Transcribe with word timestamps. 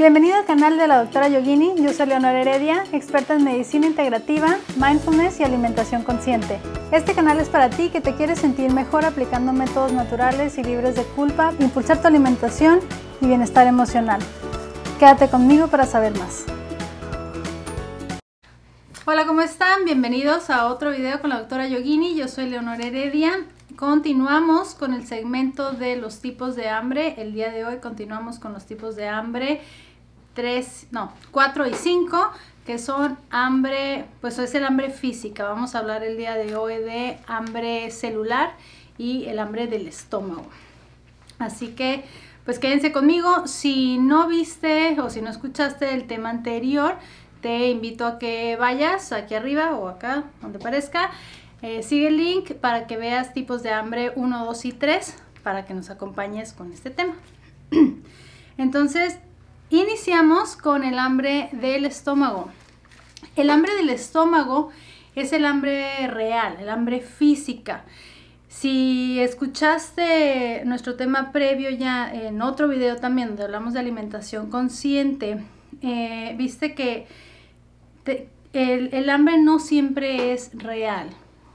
Bienvenido 0.00 0.34
al 0.34 0.46
canal 0.46 0.78
de 0.78 0.86
la 0.86 1.02
doctora 1.04 1.28
Yogini, 1.28 1.74
yo 1.76 1.92
soy 1.92 2.06
Leonor 2.06 2.34
Heredia, 2.34 2.84
experta 2.90 3.34
en 3.34 3.44
medicina 3.44 3.86
integrativa, 3.86 4.56
mindfulness 4.76 5.40
y 5.40 5.44
alimentación 5.44 6.04
consciente. 6.04 6.58
Este 6.90 7.14
canal 7.14 7.38
es 7.38 7.50
para 7.50 7.68
ti 7.68 7.90
que 7.90 8.00
te 8.00 8.14
quieres 8.14 8.38
sentir 8.38 8.72
mejor 8.72 9.04
aplicando 9.04 9.52
métodos 9.52 9.92
naturales 9.92 10.56
y 10.56 10.62
libres 10.64 10.96
de 10.96 11.02
culpa, 11.02 11.52
impulsar 11.58 12.00
tu 12.00 12.08
alimentación 12.08 12.80
y 13.20 13.26
bienestar 13.26 13.66
emocional. 13.66 14.22
Quédate 14.98 15.28
conmigo 15.28 15.68
para 15.68 15.84
saber 15.84 16.18
más. 16.18 16.46
Hola, 19.04 19.26
¿cómo 19.26 19.42
están? 19.42 19.84
Bienvenidos 19.84 20.48
a 20.48 20.68
otro 20.68 20.92
video 20.92 21.20
con 21.20 21.28
la 21.28 21.40
doctora 21.40 21.68
Yogini, 21.68 22.14
yo 22.14 22.26
soy 22.26 22.48
Leonor 22.48 22.80
Heredia 22.80 23.44
Continuamos 23.80 24.74
con 24.74 24.92
el 24.92 25.06
segmento 25.06 25.72
de 25.72 25.96
los 25.96 26.20
tipos 26.20 26.54
de 26.54 26.68
hambre. 26.68 27.14
El 27.16 27.32
día 27.32 27.50
de 27.50 27.64
hoy 27.64 27.78
continuamos 27.78 28.38
con 28.38 28.52
los 28.52 28.66
tipos 28.66 28.94
de 28.94 29.08
hambre 29.08 29.62
3, 30.40 30.86
no, 30.90 31.12
4 31.32 31.66
y 31.66 31.74
5, 31.74 32.30
que 32.64 32.78
son 32.78 33.18
hambre, 33.28 34.06
pues 34.22 34.38
es 34.38 34.54
el 34.54 34.64
hambre 34.64 34.88
física. 34.88 35.44
Vamos 35.44 35.74
a 35.74 35.80
hablar 35.80 36.02
el 36.02 36.16
día 36.16 36.34
de 36.34 36.56
hoy 36.56 36.78
de 36.78 37.18
hambre 37.26 37.90
celular 37.90 38.54
y 38.96 39.26
el 39.26 39.38
hambre 39.38 39.66
del 39.66 39.86
estómago. 39.86 40.46
Así 41.38 41.68
que, 41.68 42.04
pues 42.46 42.58
quédense 42.58 42.90
conmigo. 42.90 43.46
Si 43.46 43.98
no 43.98 44.28
viste 44.28 44.98
o 44.98 45.10
si 45.10 45.20
no 45.20 45.28
escuchaste 45.28 45.92
el 45.92 46.06
tema 46.06 46.30
anterior, 46.30 46.94
te 47.42 47.68
invito 47.68 48.06
a 48.06 48.18
que 48.18 48.56
vayas 48.56 49.12
aquí 49.12 49.34
arriba 49.34 49.76
o 49.76 49.88
acá, 49.88 50.24
donde 50.40 50.58
parezca 50.58 51.10
eh, 51.60 51.82
sigue 51.82 52.08
el 52.08 52.16
link 52.16 52.54
para 52.54 52.86
que 52.86 52.96
veas 52.96 53.34
tipos 53.34 53.62
de 53.62 53.72
hambre 53.72 54.12
1, 54.16 54.46
2 54.46 54.64
y 54.64 54.72
3 54.72 55.16
para 55.42 55.66
que 55.66 55.74
nos 55.74 55.90
acompañes 55.90 56.54
con 56.54 56.72
este 56.72 56.88
tema. 56.88 57.12
Entonces, 58.56 59.18
iniciamos 59.70 60.56
con 60.56 60.84
el 60.84 60.98
hambre 60.98 61.48
del 61.52 61.84
estómago. 61.84 62.50
El 63.36 63.50
hambre 63.50 63.74
del 63.74 63.90
estómago 63.90 64.70
es 65.14 65.32
el 65.32 65.44
hambre 65.44 66.06
real, 66.08 66.56
el 66.60 66.68
hambre 66.68 67.00
física. 67.00 67.84
Si 68.48 69.20
escuchaste 69.20 70.62
nuestro 70.64 70.96
tema 70.96 71.30
previo 71.32 71.70
ya 71.70 72.12
en 72.12 72.42
otro 72.42 72.68
video 72.68 72.96
también 72.96 73.28
donde 73.28 73.44
hablamos 73.44 73.74
de 73.74 73.80
alimentación 73.80 74.50
consciente, 74.50 75.44
eh, 75.82 76.34
viste 76.36 76.74
que 76.74 77.06
el 78.52 79.10
hambre 79.10 79.38
no 79.38 79.60
siempre 79.60 80.32
es 80.32 80.50
real 80.54 81.10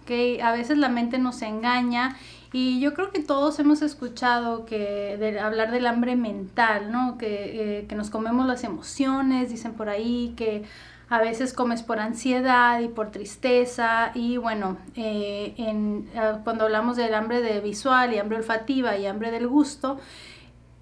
que 0.05 0.41
a 0.41 0.51
veces 0.51 0.77
la 0.77 0.89
mente 0.89 1.17
nos 1.17 1.41
engaña 1.41 2.15
y 2.57 2.79
yo 2.79 2.93
creo 2.93 3.11
que 3.11 3.21
todos 3.21 3.59
hemos 3.59 3.81
escuchado 3.81 4.65
que 4.65 5.37
hablar 5.43 5.71
del 5.71 5.85
hambre 5.87 6.15
mental, 6.15 6.89
¿no? 6.89 7.17
Que, 7.17 7.79
eh, 7.79 7.85
que, 7.85 7.95
nos 7.95 8.09
comemos 8.09 8.47
las 8.47 8.63
emociones, 8.63 9.49
dicen 9.49 9.73
por 9.73 9.89
ahí, 9.89 10.33
que 10.37 10.63
a 11.09 11.19
veces 11.19 11.51
comes 11.51 11.83
por 11.83 11.99
ansiedad 11.99 12.79
y 12.79 12.87
por 12.87 13.11
tristeza 13.11 14.11
y 14.13 14.37
bueno, 14.37 14.77
eh, 14.95 15.53
en, 15.57 16.09
ah, 16.15 16.39
cuando 16.45 16.63
hablamos 16.63 16.95
del 16.95 17.13
hambre 17.13 17.41
de 17.41 17.59
visual 17.59 18.13
y 18.13 18.19
hambre 18.19 18.37
olfativa 18.37 18.95
y 18.95 19.05
hambre 19.05 19.31
del 19.31 19.49
gusto, 19.49 19.99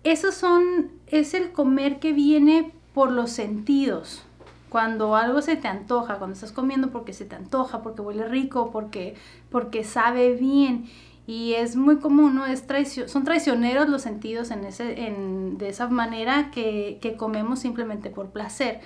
esos 0.04 0.36
son, 0.36 0.92
es 1.08 1.34
el 1.34 1.54
comer 1.54 1.98
que 1.98 2.14
viene 2.14 2.72
por 2.94 3.12
los 3.12 3.32
sentidos, 3.32 4.22
cuando 4.70 5.16
algo 5.16 5.42
se 5.42 5.56
te 5.56 5.68
antoja, 5.68 6.20
cuando 6.20 6.36
estás 6.36 6.52
comiendo 6.52 6.92
porque 6.92 7.14
se 7.14 7.26
te 7.26 7.36
antoja, 7.36 7.82
porque 7.82 8.02
huele 8.02 8.28
rico, 8.28 8.70
porque, 8.72 9.16
porque 9.50 9.84
sabe 9.84 10.34
bien. 10.34 10.86
Y 11.26 11.54
es 11.54 11.76
muy 11.76 11.98
común, 11.98 12.36
¿no? 12.36 12.46
Es 12.46 12.66
son 13.08 13.24
traicioneros 13.24 13.88
los 13.88 14.02
sentidos 14.02 14.52
en 14.52 14.66
ese, 14.66 15.08
en, 15.08 15.58
de 15.58 15.70
esa 15.70 15.88
manera 15.88 16.52
que, 16.52 17.00
que, 17.02 17.16
comemos 17.16 17.60
simplemente 17.60 18.10
por 18.10 18.32
placer. 18.32 18.82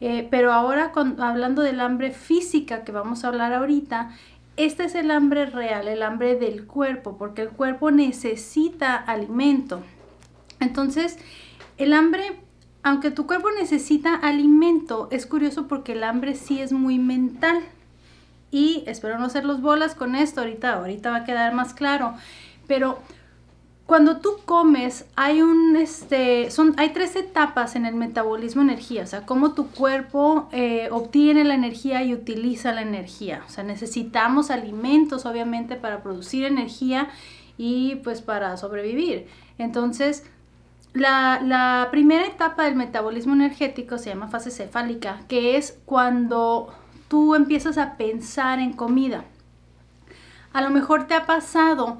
Eh, 0.00 0.26
pero 0.30 0.52
ahora, 0.52 0.92
hablando 1.18 1.62
del 1.62 1.80
hambre 1.80 2.12
física 2.12 2.84
que 2.84 2.92
vamos 2.92 3.24
a 3.24 3.28
hablar 3.28 3.52
ahorita, 3.52 4.10
este 4.56 4.84
es 4.84 4.94
el 4.94 5.10
hambre 5.10 5.46
real, 5.46 5.88
el 5.88 6.02
hambre 6.02 6.36
del 6.36 6.66
cuerpo, 6.66 7.16
porque 7.18 7.42
el 7.42 7.50
cuerpo 7.50 7.90
necesita 7.90 8.94
alimento. 8.96 9.82
Entonces, 10.60 11.18
el 11.78 11.94
hambre 11.94 12.36
aunque 12.82 13.10
tu 13.10 13.26
cuerpo 13.26 13.48
necesita 13.52 14.14
alimento, 14.14 15.08
es 15.12 15.26
curioso 15.26 15.68
porque 15.68 15.92
el 15.92 16.02
hambre 16.02 16.34
sí 16.34 16.60
es 16.60 16.72
muy 16.72 16.98
mental. 16.98 17.62
Y 18.52 18.84
espero 18.86 19.18
no 19.18 19.24
hacer 19.24 19.44
los 19.44 19.60
bolas 19.60 19.96
con 19.96 20.14
esto, 20.14 20.42
ahorita, 20.42 20.74
ahorita 20.74 21.10
va 21.10 21.16
a 21.16 21.24
quedar 21.24 21.52
más 21.54 21.74
claro. 21.74 22.14
Pero 22.68 22.98
cuando 23.86 24.18
tú 24.18 24.36
comes, 24.44 25.06
hay 25.16 25.42
un 25.42 25.74
este, 25.76 26.50
son, 26.50 26.74
hay 26.76 26.90
tres 26.90 27.16
etapas 27.16 27.74
en 27.74 27.86
el 27.86 27.94
metabolismo 27.94 28.62
energía, 28.62 29.02
o 29.02 29.06
sea, 29.06 29.26
cómo 29.26 29.54
tu 29.54 29.68
cuerpo 29.68 30.48
eh, 30.52 30.88
obtiene 30.92 31.44
la 31.44 31.54
energía 31.54 32.04
y 32.04 32.14
utiliza 32.14 32.72
la 32.72 32.82
energía. 32.82 33.42
O 33.46 33.50
sea, 33.50 33.64
necesitamos 33.64 34.50
alimentos, 34.50 35.26
obviamente, 35.26 35.76
para 35.76 36.02
producir 36.02 36.44
energía 36.44 37.08
y 37.58 37.96
pues 37.96 38.22
para 38.22 38.56
sobrevivir. 38.56 39.26
Entonces, 39.58 40.24
la, 40.94 41.88
primera 41.90 42.26
etapa 42.26 42.64
del 42.64 42.76
metabolismo 42.76 43.32
energético 43.34 43.98
se 43.98 44.10
llama 44.10 44.28
fase 44.28 44.50
cefálica, 44.50 45.20
que 45.28 45.56
es 45.56 45.78
cuando 45.86 46.72
tú 47.12 47.34
empiezas 47.34 47.76
a 47.76 47.98
pensar 47.98 48.58
en 48.58 48.72
comida. 48.72 49.24
A 50.54 50.62
lo 50.62 50.70
mejor 50.70 51.06
te 51.06 51.12
ha 51.12 51.26
pasado 51.26 51.98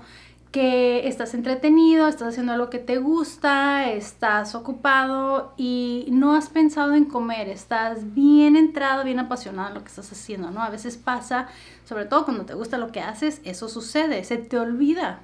que 0.50 1.06
estás 1.06 1.34
entretenido, 1.34 2.08
estás 2.08 2.28
haciendo 2.28 2.54
algo 2.54 2.70
que 2.70 2.78
te 2.78 2.96
gusta, 2.96 3.90
estás 3.90 4.54
ocupado 4.54 5.52
y 5.58 6.06
no 6.10 6.34
has 6.34 6.48
pensado 6.48 6.94
en 6.94 7.04
comer, 7.04 7.50
estás 7.50 8.14
bien 8.14 8.56
entrado, 8.56 9.04
bien 9.04 9.18
apasionado 9.18 9.68
en 9.68 9.74
lo 9.74 9.82
que 9.82 9.88
estás 9.88 10.10
haciendo, 10.10 10.50
¿no? 10.50 10.62
A 10.62 10.70
veces 10.70 10.96
pasa, 10.96 11.48
sobre 11.84 12.06
todo 12.06 12.24
cuando 12.24 12.46
te 12.46 12.54
gusta 12.54 12.78
lo 12.78 12.90
que 12.90 13.02
haces, 13.02 13.42
eso 13.44 13.68
sucede, 13.68 14.24
se 14.24 14.38
te 14.38 14.58
olvida, 14.58 15.20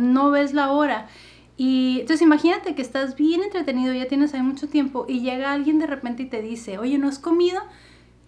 no 0.00 0.32
ves 0.32 0.52
la 0.52 0.72
hora 0.72 1.06
y 1.56 1.98
entonces 2.00 2.22
imagínate 2.22 2.74
que 2.74 2.82
estás 2.82 3.14
bien 3.14 3.44
entretenido, 3.44 3.94
ya 3.94 4.08
tienes 4.08 4.34
ahí 4.34 4.42
mucho 4.42 4.68
tiempo 4.68 5.06
y 5.08 5.20
llega 5.20 5.52
alguien 5.52 5.78
de 5.78 5.86
repente 5.86 6.24
y 6.24 6.26
te 6.26 6.42
dice, 6.42 6.78
oye, 6.78 6.98
¿no 6.98 7.06
has 7.06 7.20
comido? 7.20 7.60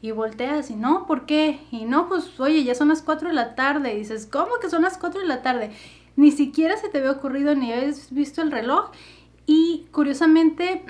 Y 0.03 0.13
volteas 0.13 0.71
y 0.71 0.77
no, 0.77 1.07
¿por 1.07 1.27
qué? 1.27 1.61
Y 1.71 1.85
no, 1.85 2.09
pues 2.09 2.39
oye, 2.41 2.65
ya 2.65 2.75
son 2.75 2.89
las 2.89 3.03
4 3.03 3.29
de 3.29 3.35
la 3.35 3.55
tarde. 3.55 3.95
Y 3.95 3.99
dices, 3.99 4.27
¿cómo 4.27 4.53
que 4.61 4.71
son 4.71 4.83
las 4.83 4.97
4 4.97 5.21
de 5.21 5.27
la 5.27 5.43
tarde? 5.43 5.73
Ni 6.17 6.33
siquiera 6.33 6.77
se 6.77 6.89
te 6.89 6.99
había 6.99 7.13
ocurrido 7.13 7.55
ni 7.55 7.73
habías 7.73 8.11
visto 8.13 8.41
el 8.43 8.51
reloj. 8.51 8.91
Y 9.47 9.87
curiosamente, 9.91 10.85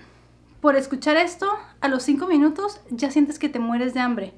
por 0.60 0.76
escuchar 0.76 1.16
esto, 1.16 1.48
a 1.80 1.88
los 1.88 2.02
5 2.04 2.26
minutos 2.26 2.80
ya 2.90 3.10
sientes 3.10 3.38
que 3.38 3.48
te 3.48 3.58
mueres 3.58 3.94
de 3.94 4.00
hambre. 4.00 4.34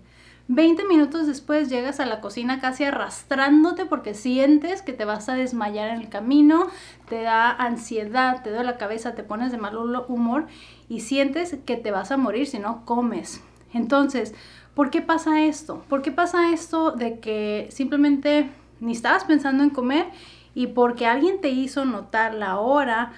20 0.48 0.84
minutos 0.86 1.26
después 1.26 1.68
llegas 1.68 2.00
a 2.00 2.06
la 2.06 2.20
cocina 2.20 2.60
casi 2.60 2.84
arrastrándote 2.84 3.86
porque 3.86 4.12
sientes 4.12 4.82
que 4.82 4.92
te 4.92 5.04
vas 5.04 5.28
a 5.28 5.34
desmayar 5.34 5.90
en 5.90 6.00
el 6.00 6.08
camino, 6.08 6.66
te 7.08 7.22
da 7.22 7.50
ansiedad, 7.50 8.42
te 8.42 8.50
da 8.50 8.64
la 8.64 8.76
cabeza, 8.76 9.14
te 9.14 9.22
pones 9.22 9.52
de 9.52 9.58
mal 9.58 9.76
humor 10.08 10.46
y 10.88 11.00
sientes 11.00 11.56
que 11.64 11.76
te 11.76 11.90
vas 11.90 12.10
a 12.10 12.16
morir 12.16 12.46
si 12.46 12.58
no 12.58 12.84
comes. 12.84 13.40
Entonces, 13.72 14.34
¿por 14.74 14.90
qué 14.90 15.02
pasa 15.02 15.42
esto? 15.44 15.84
¿Por 15.88 16.02
qué 16.02 16.12
pasa 16.12 16.50
esto 16.52 16.92
de 16.92 17.18
que 17.18 17.68
simplemente 17.70 18.50
ni 18.80 18.92
estabas 18.92 19.24
pensando 19.24 19.62
en 19.62 19.70
comer 19.70 20.06
y 20.54 20.68
porque 20.68 21.06
alguien 21.06 21.40
te 21.40 21.50
hizo 21.50 21.84
notar 21.84 22.34
la 22.34 22.58
hora, 22.58 23.12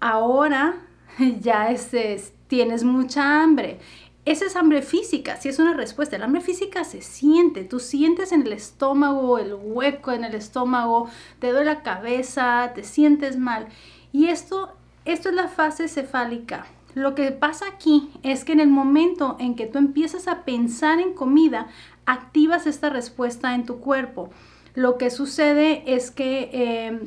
ahora 0.00 0.76
ya 1.40 1.70
este, 1.70 2.22
tienes 2.48 2.84
mucha 2.84 3.42
hambre? 3.42 3.78
Esa 4.26 4.46
es 4.46 4.56
hambre 4.56 4.80
física, 4.80 5.36
si 5.36 5.50
es 5.50 5.58
una 5.58 5.74
respuesta. 5.74 6.16
El 6.16 6.22
hambre 6.22 6.40
física 6.40 6.82
se 6.84 7.02
siente, 7.02 7.64
tú 7.64 7.78
sientes 7.78 8.32
en 8.32 8.42
el 8.42 8.54
estómago, 8.54 9.38
el 9.38 9.52
hueco 9.52 10.12
en 10.12 10.24
el 10.24 10.34
estómago, 10.34 11.10
te 11.40 11.50
duele 11.50 11.66
la 11.66 11.82
cabeza, 11.82 12.72
te 12.74 12.84
sientes 12.84 13.36
mal. 13.36 13.68
Y 14.12 14.28
esto, 14.28 14.72
esto 15.04 15.28
es 15.28 15.34
la 15.34 15.48
fase 15.48 15.88
cefálica. 15.88 16.64
Lo 16.94 17.14
que 17.14 17.30
pasa 17.32 17.66
aquí 17.66 18.10
es 18.22 18.44
que 18.44 18.52
en 18.52 18.60
el 18.60 18.68
momento 18.68 19.36
en 19.38 19.56
que 19.56 19.66
tú 19.66 19.78
empiezas 19.78 20.28
a 20.28 20.44
pensar 20.44 21.00
en 21.00 21.12
comida, 21.12 21.66
activas 22.06 22.66
esta 22.66 22.88
respuesta 22.88 23.54
en 23.54 23.66
tu 23.66 23.80
cuerpo. 23.80 24.30
Lo 24.74 24.96
que 24.96 25.10
sucede 25.10 25.82
es 25.86 26.10
que 26.10 26.50
eh, 26.52 27.00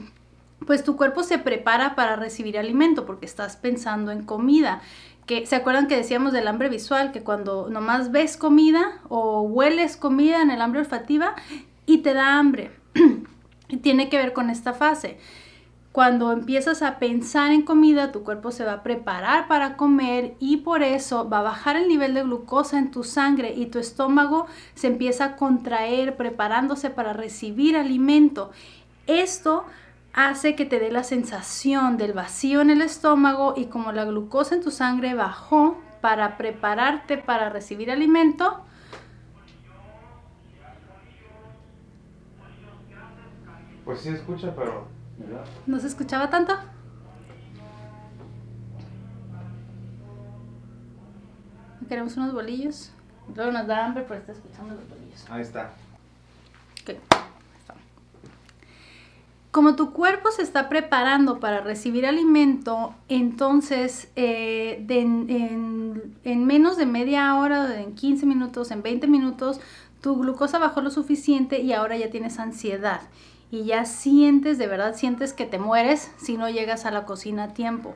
pues 0.66 0.84
tu 0.84 0.98
cuerpo 0.98 1.24
se 1.24 1.40
prepara 1.40 1.96
para 1.96 2.16
recibir 2.16 2.58
alimento 2.58 3.06
porque 3.06 3.26
estás 3.26 3.56
pensando 3.56 4.12
en 4.12 4.24
comida 4.24 4.82
que 5.28 5.46
se 5.46 5.58
acuerdan 5.58 5.88
que 5.88 5.98
decíamos 5.98 6.32
del 6.32 6.48
hambre 6.48 6.70
visual, 6.70 7.12
que 7.12 7.22
cuando 7.22 7.70
nomás 7.70 8.12
ves 8.12 8.38
comida 8.38 9.02
o 9.10 9.42
hueles 9.42 9.98
comida 9.98 10.42
en 10.42 10.50
el 10.50 10.62
hambre 10.62 10.80
olfativa 10.80 11.36
y 11.86 11.98
te 11.98 12.14
da 12.14 12.40
hambre. 12.40 12.72
Tiene 13.82 14.08
que 14.10 14.18
ver 14.18 14.32
con 14.32 14.50
esta 14.50 14.74
fase. 14.74 15.18
Cuando 15.98 16.32
empiezas 16.32 16.84
a 16.84 17.00
pensar 17.00 17.52
en 17.52 17.64
comida, 17.64 18.12
tu 18.12 18.24
cuerpo 18.24 18.52
se 18.52 18.64
va 18.64 18.74
a 18.74 18.84
preparar 18.84 19.48
para 19.48 19.78
comer 19.78 20.36
y 20.40 20.58
por 20.58 20.84
eso 20.84 21.28
va 21.28 21.40
a 21.40 21.42
bajar 21.42 21.76
el 21.76 21.88
nivel 21.88 22.14
de 22.14 22.22
glucosa 22.22 22.78
en 22.78 22.92
tu 22.92 23.04
sangre 23.04 23.56
y 23.56 23.66
tu 23.66 23.80
estómago 23.80 24.46
se 24.76 24.86
empieza 24.86 25.26
a 25.26 25.36
contraer 25.36 26.16
preparándose 26.16 26.92
para 26.92 27.14
recibir 27.14 27.76
alimento. 27.76 28.52
Esto 29.08 29.66
hace 30.14 30.56
que 30.56 30.68
te 30.68 30.80
dé 30.80 30.92
la 30.92 31.04
sensación 31.04 31.98
del 31.98 32.14
vacío 32.14 32.62
en 32.62 32.70
el 32.70 32.84
estómago 32.84 33.56
y 33.58 33.66
como 33.66 33.92
la 33.92 34.06
glucosa 34.06 34.54
en 34.54 34.62
tu 34.62 34.70
sangre 34.70 35.16
bajó 35.16 35.80
para 36.02 36.38
prepararte 36.38 37.18
para 37.18 37.50
recibir 37.50 37.90
alimento. 37.90 38.62
Pues 43.84 44.02
sí 44.02 44.10
escucha, 44.10 44.54
pero... 44.56 44.96
¿No 45.66 45.80
se 45.80 45.88
escuchaba 45.88 46.30
tanto? 46.30 46.54
Queremos 51.88 52.18
unos 52.18 52.34
bolillos. 52.34 52.92
Luego 53.36 53.52
nos 53.52 53.68
da 53.68 53.86
hambre, 53.86 54.04
pero 54.08 54.20
está 54.20 54.32
escuchando 54.34 54.76
los 54.76 54.90
bolillos. 54.90 55.26
Ahí 55.30 55.42
está. 55.42 55.72
Ok. 56.84 56.96
Como 59.52 59.76
tu 59.76 59.92
cuerpo 59.92 60.30
se 60.32 60.44
está 60.44 60.70
preparando 60.70 61.40
para 61.40 61.62
recibir 61.62 62.06
alimento, 62.06 62.94
entonces 63.10 64.12
eh, 64.16 64.84
de- 64.86 65.00
en, 65.02 66.14
en 66.24 66.46
menos 66.46 66.78
de 66.78 66.86
media 66.86 67.34
hora, 67.36 67.80
en 67.82 67.96
15 67.96 68.26
minutos, 68.28 68.70
en 68.70 68.84
20 68.84 69.08
minutos, 69.08 69.60
tu 70.02 70.16
glucosa 70.18 70.60
bajó 70.60 70.82
lo 70.82 70.92
suficiente 70.92 71.60
y 71.62 71.74
ahora 71.74 71.98
ya 71.98 72.12
tienes 72.12 72.38
ansiedad. 72.38 73.02
Y 73.50 73.66
ya 73.66 73.86
sientes, 73.86 74.58
de 74.58 74.68
verdad 74.68 74.96
sientes 74.96 75.34
que 75.34 75.46
te 75.46 75.60
mueres 75.60 76.12
si 76.18 76.38
no 76.38 76.50
llegas 76.50 76.86
a 76.86 76.92
la 76.92 77.06
cocina 77.06 77.44
a 77.46 77.54
tiempo. 77.54 77.96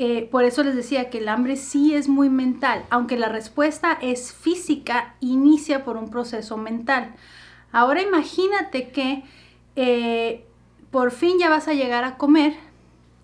Eh, 0.00 0.28
por 0.30 0.44
eso 0.44 0.62
les 0.62 0.76
decía 0.76 1.10
que 1.10 1.18
el 1.18 1.28
hambre 1.28 1.56
sí 1.56 1.92
es 1.94 2.08
muy 2.08 2.30
mental, 2.30 2.84
aunque 2.88 3.18
la 3.18 3.28
respuesta 3.28 3.98
es 4.00 4.32
física, 4.32 5.16
inicia 5.18 5.84
por 5.84 5.96
un 5.96 6.08
proceso 6.08 6.56
mental. 6.56 7.16
Ahora 7.72 8.00
imagínate 8.00 8.90
que 8.90 9.24
eh, 9.74 10.44
por 10.92 11.10
fin 11.10 11.38
ya 11.40 11.48
vas 11.50 11.66
a 11.66 11.74
llegar 11.74 12.04
a 12.04 12.16
comer, 12.16 12.54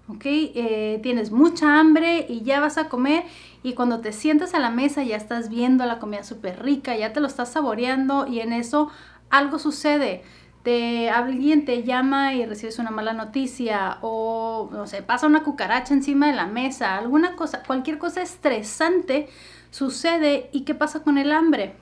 ¿ok? 0.09 0.25
Eh, 0.25 0.99
tienes 1.03 1.31
mucha 1.31 1.79
hambre 1.79 2.27
y 2.29 2.43
ya 2.43 2.59
vas 2.59 2.77
a 2.77 2.89
comer 2.89 3.23
y 3.63 3.75
cuando 3.75 4.01
te 4.01 4.13
sientas 4.13 4.53
a 4.55 4.59
la 4.59 4.71
mesa 4.71 5.05
ya 5.05 5.17
estás 5.17 5.49
viendo 5.49 5.87
la 5.87 6.01
comida 6.01 6.25
súper 6.25 6.61
rica, 6.61 6.97
ya 6.97 7.13
te 7.13 7.21
lo 7.21 7.29
estás 7.29 7.53
saboreando 7.53 8.27
y 8.27 8.41
en 8.41 8.53
eso 8.53 8.91
algo 9.31 9.61
sucede. 9.61 10.23
Te, 10.65 11.11
alguien 11.11 11.65
te 11.65 11.85
llama 11.85 12.35
y 12.35 12.45
recibes 12.45 12.81
una 12.81 12.91
mala 12.91 13.13
noticia 13.13 13.99
o 14.01 14.69
no 14.73 14.89
sé, 14.89 15.03
pasa 15.03 15.29
una 15.29 15.45
cucaracha 15.45 15.95
encima 15.95 16.27
de 16.27 16.33
la 16.33 16.47
mesa, 16.47 16.97
alguna 16.97 17.37
cosa, 17.37 17.63
cualquier 17.65 17.99
cosa 17.99 18.23
estresante 18.23 19.29
sucede 19.71 20.49
y 20.53 20.63
¿qué 20.63 20.75
pasa 20.75 21.03
con 21.03 21.19
el 21.19 21.31
hambre? 21.31 21.77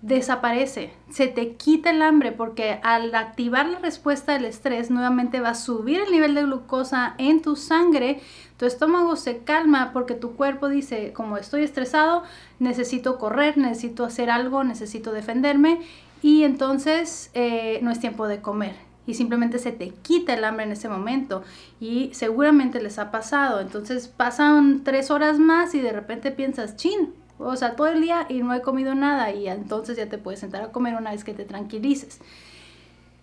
desaparece, 0.00 0.92
se 1.10 1.26
te 1.26 1.56
quita 1.56 1.90
el 1.90 2.02
hambre 2.02 2.30
porque 2.30 2.78
al 2.84 3.12
activar 3.14 3.66
la 3.66 3.80
respuesta 3.80 4.32
del 4.32 4.44
estrés 4.44 4.90
nuevamente 4.90 5.40
va 5.40 5.50
a 5.50 5.54
subir 5.54 6.00
el 6.00 6.12
nivel 6.12 6.36
de 6.36 6.44
glucosa 6.44 7.14
en 7.18 7.42
tu 7.42 7.56
sangre, 7.56 8.20
tu 8.58 8.64
estómago 8.64 9.16
se 9.16 9.38
calma 9.38 9.90
porque 9.92 10.14
tu 10.14 10.36
cuerpo 10.36 10.68
dice, 10.68 11.12
como 11.12 11.36
estoy 11.36 11.64
estresado, 11.64 12.22
necesito 12.60 13.18
correr, 13.18 13.58
necesito 13.58 14.04
hacer 14.04 14.30
algo, 14.30 14.62
necesito 14.62 15.10
defenderme 15.10 15.80
y 16.22 16.44
entonces 16.44 17.30
eh, 17.34 17.78
no 17.82 17.90
es 17.90 18.00
tiempo 18.00 18.26
de 18.28 18.40
comer 18.40 18.74
y 19.06 19.14
simplemente 19.14 19.58
se 19.58 19.72
te 19.72 19.88
quita 19.88 20.34
el 20.34 20.44
hambre 20.44 20.66
en 20.66 20.72
ese 20.72 20.88
momento 20.88 21.42
y 21.80 22.10
seguramente 22.12 22.82
les 22.82 22.98
ha 22.98 23.10
pasado, 23.10 23.60
entonces 23.60 24.08
pasan 24.08 24.84
tres 24.84 25.10
horas 25.10 25.38
más 25.38 25.74
y 25.74 25.80
de 25.80 25.92
repente 25.92 26.30
piensas, 26.30 26.76
chin, 26.76 27.14
o 27.38 27.56
sea, 27.56 27.76
todo 27.76 27.86
el 27.86 28.00
día 28.00 28.26
y 28.28 28.42
no 28.42 28.52
he 28.52 28.60
comido 28.60 28.94
nada 28.94 29.32
y 29.32 29.48
entonces 29.48 29.96
ya 29.96 30.08
te 30.08 30.18
puedes 30.18 30.40
sentar 30.40 30.62
a 30.62 30.72
comer 30.72 30.94
una 30.96 31.12
vez 31.12 31.24
que 31.24 31.34
te 31.34 31.44
tranquilices. 31.44 32.20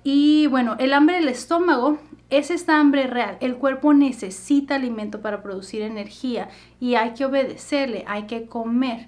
Y 0.03 0.45
bueno, 0.47 0.75
el 0.79 0.93
hambre 0.93 1.15
del 1.15 1.27
estómago 1.27 1.97
es 2.29 2.51
esta 2.51 2.79
hambre 2.79 3.07
real. 3.07 3.37
El 3.41 3.55
cuerpo 3.55 3.93
necesita 3.93 4.75
alimento 4.75 5.19
para 5.21 5.41
producir 5.41 5.81
energía 5.81 6.49
y 6.79 6.95
hay 6.95 7.15
que 7.15 7.25
obedecerle, 7.25 8.03
hay 8.07 8.27
que 8.27 8.45
comer. 8.45 9.07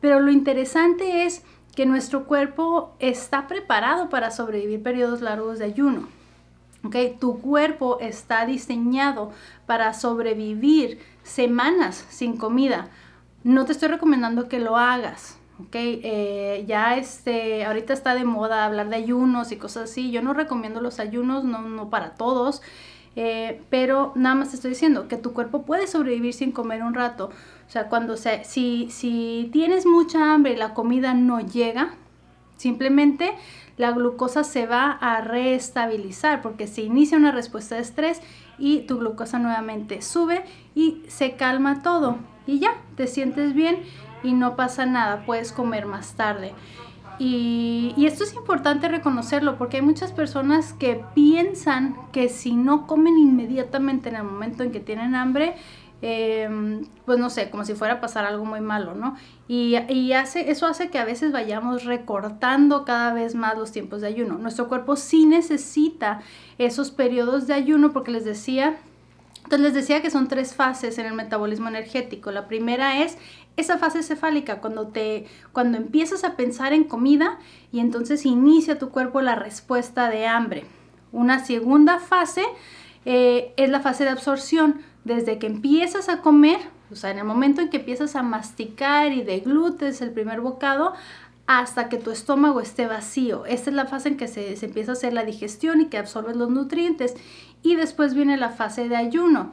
Pero 0.00 0.20
lo 0.20 0.30
interesante 0.30 1.24
es 1.24 1.42
que 1.76 1.86
nuestro 1.86 2.24
cuerpo 2.24 2.96
está 2.98 3.46
preparado 3.46 4.08
para 4.08 4.32
sobrevivir 4.32 4.82
periodos 4.82 5.20
largos 5.20 5.60
de 5.60 5.66
ayuno. 5.66 6.08
¿okay? 6.82 7.16
Tu 7.20 7.38
cuerpo 7.38 7.98
está 8.00 8.44
diseñado 8.46 9.30
para 9.66 9.94
sobrevivir 9.94 10.98
semanas 11.22 12.04
sin 12.08 12.36
comida 12.36 12.90
no 13.46 13.64
te 13.64 13.70
estoy 13.70 13.88
recomendando 13.88 14.48
que 14.48 14.58
lo 14.58 14.76
hagas, 14.76 15.38
¿ok? 15.60 15.74
Eh, 15.76 16.64
ya 16.66 16.96
este, 16.96 17.64
ahorita 17.64 17.92
está 17.92 18.16
de 18.16 18.24
moda 18.24 18.64
hablar 18.64 18.88
de 18.88 18.96
ayunos 18.96 19.52
y 19.52 19.56
cosas 19.56 19.84
así. 19.88 20.10
Yo 20.10 20.20
no 20.20 20.34
recomiendo 20.34 20.80
los 20.80 20.98
ayunos, 20.98 21.44
no, 21.44 21.62
no 21.62 21.88
para 21.88 22.14
todos, 22.14 22.60
eh, 23.14 23.62
pero 23.70 24.10
nada 24.16 24.34
más 24.34 24.50
te 24.50 24.56
estoy 24.56 24.70
diciendo 24.70 25.06
que 25.06 25.16
tu 25.16 25.32
cuerpo 25.32 25.62
puede 25.62 25.86
sobrevivir 25.86 26.34
sin 26.34 26.50
comer 26.50 26.82
un 26.82 26.92
rato. 26.92 27.30
O 27.66 27.70
sea, 27.70 27.88
cuando 27.88 28.16
se, 28.16 28.44
si, 28.44 28.88
si 28.90 29.48
tienes 29.52 29.86
mucha 29.86 30.32
hambre 30.32 30.52
y 30.52 30.56
la 30.56 30.74
comida 30.74 31.14
no 31.14 31.40
llega, 31.40 31.94
simplemente 32.56 33.32
la 33.76 33.92
glucosa 33.92 34.44
se 34.44 34.66
va 34.66 34.90
a 34.90 35.20
reestabilizar 35.20 36.42
porque 36.42 36.66
se 36.66 36.82
inicia 36.82 37.18
una 37.18 37.32
respuesta 37.32 37.74
de 37.74 37.82
estrés 37.82 38.22
y 38.58 38.80
tu 38.82 38.98
glucosa 38.98 39.38
nuevamente 39.38 40.00
sube 40.00 40.44
y 40.74 41.02
se 41.08 41.32
calma 41.32 41.82
todo 41.82 42.18
y 42.46 42.60
ya, 42.60 42.70
te 42.96 43.06
sientes 43.06 43.54
bien 43.54 43.78
y 44.22 44.32
no 44.32 44.56
pasa 44.56 44.86
nada, 44.86 45.24
puedes 45.26 45.52
comer 45.52 45.86
más 45.86 46.14
tarde. 46.14 46.54
Y, 47.18 47.94
y, 47.96 48.04
esto 48.04 48.24
es 48.24 48.34
importante 48.34 48.88
reconocerlo 48.88 49.56
porque 49.56 49.78
hay 49.78 49.82
muchas 49.82 50.12
personas 50.12 50.74
que 50.74 51.02
piensan 51.14 51.96
que 52.12 52.28
si 52.28 52.54
no 52.54 52.86
comen 52.86 53.16
inmediatamente 53.16 54.10
en 54.10 54.16
el 54.16 54.24
momento 54.24 54.62
en 54.62 54.70
que 54.70 54.80
tienen 54.80 55.14
hambre, 55.14 55.54
eh, 56.02 56.48
pues 57.04 57.18
no 57.18 57.30
sé, 57.30 57.50
como 57.50 57.64
si 57.64 57.74
fuera 57.74 57.94
a 57.94 58.00
pasar 58.00 58.24
algo 58.24 58.44
muy 58.44 58.60
malo, 58.60 58.94
¿no? 58.94 59.16
Y, 59.48 59.76
y 59.88 60.12
hace, 60.12 60.50
eso 60.50 60.66
hace 60.66 60.90
que 60.90 60.98
a 60.98 61.04
veces 61.04 61.32
vayamos 61.32 61.84
recortando 61.84 62.84
cada 62.84 63.12
vez 63.12 63.34
más 63.34 63.56
los 63.56 63.72
tiempos 63.72 64.00
de 64.00 64.08
ayuno. 64.08 64.38
Nuestro 64.38 64.68
cuerpo 64.68 64.96
sí 64.96 65.26
necesita 65.26 66.20
esos 66.58 66.90
periodos 66.90 67.46
de 67.46 67.54
ayuno 67.54 67.92
porque 67.92 68.10
les 68.10 68.24
decía 68.24 68.78
entonces 69.46 69.64
les 69.64 69.74
decía 69.74 70.02
que 70.02 70.10
son 70.10 70.26
tres 70.26 70.56
fases 70.56 70.98
en 70.98 71.06
el 71.06 71.14
metabolismo 71.14 71.68
energético. 71.68 72.32
La 72.32 72.48
primera 72.48 73.04
es 73.04 73.16
esa 73.56 73.78
fase 73.78 74.02
cefálica, 74.02 74.60
cuando, 74.60 74.88
te, 74.88 75.26
cuando 75.52 75.78
empiezas 75.78 76.24
a 76.24 76.34
pensar 76.34 76.72
en 76.72 76.82
comida 76.82 77.38
y 77.70 77.78
entonces 77.78 78.26
inicia 78.26 78.80
tu 78.80 78.90
cuerpo 78.90 79.22
la 79.22 79.36
respuesta 79.36 80.10
de 80.10 80.26
hambre. 80.26 80.64
Una 81.12 81.44
segunda 81.44 82.00
fase 82.00 82.42
eh, 83.04 83.54
es 83.56 83.70
la 83.70 83.78
fase 83.78 84.02
de 84.02 84.10
absorción. 84.10 84.80
Desde 85.06 85.38
que 85.38 85.46
empiezas 85.46 86.08
a 86.08 86.20
comer, 86.20 86.58
o 86.90 86.96
sea, 86.96 87.12
en 87.12 87.18
el 87.18 87.24
momento 87.24 87.60
en 87.60 87.70
que 87.70 87.76
empiezas 87.76 88.16
a 88.16 88.24
masticar 88.24 89.12
y 89.12 89.22
deglutes 89.22 90.00
el 90.00 90.10
primer 90.10 90.40
bocado, 90.40 90.94
hasta 91.46 91.88
que 91.88 91.98
tu 91.98 92.10
estómago 92.10 92.60
esté 92.60 92.88
vacío. 92.88 93.46
Esta 93.46 93.70
es 93.70 93.76
la 93.76 93.86
fase 93.86 94.08
en 94.08 94.16
que 94.16 94.26
se, 94.26 94.54
empieza 94.64 94.90
a 94.90 94.94
hacer 94.94 95.12
la 95.12 95.24
digestión 95.24 95.80
y 95.80 95.86
que 95.86 95.98
absorbes 95.98 96.34
los 96.34 96.50
nutrientes. 96.50 97.14
Y 97.62 97.76
después 97.76 98.14
viene 98.14 98.36
la 98.36 98.50
fase 98.50 98.88
de 98.88 98.96
ayuno. 98.96 99.52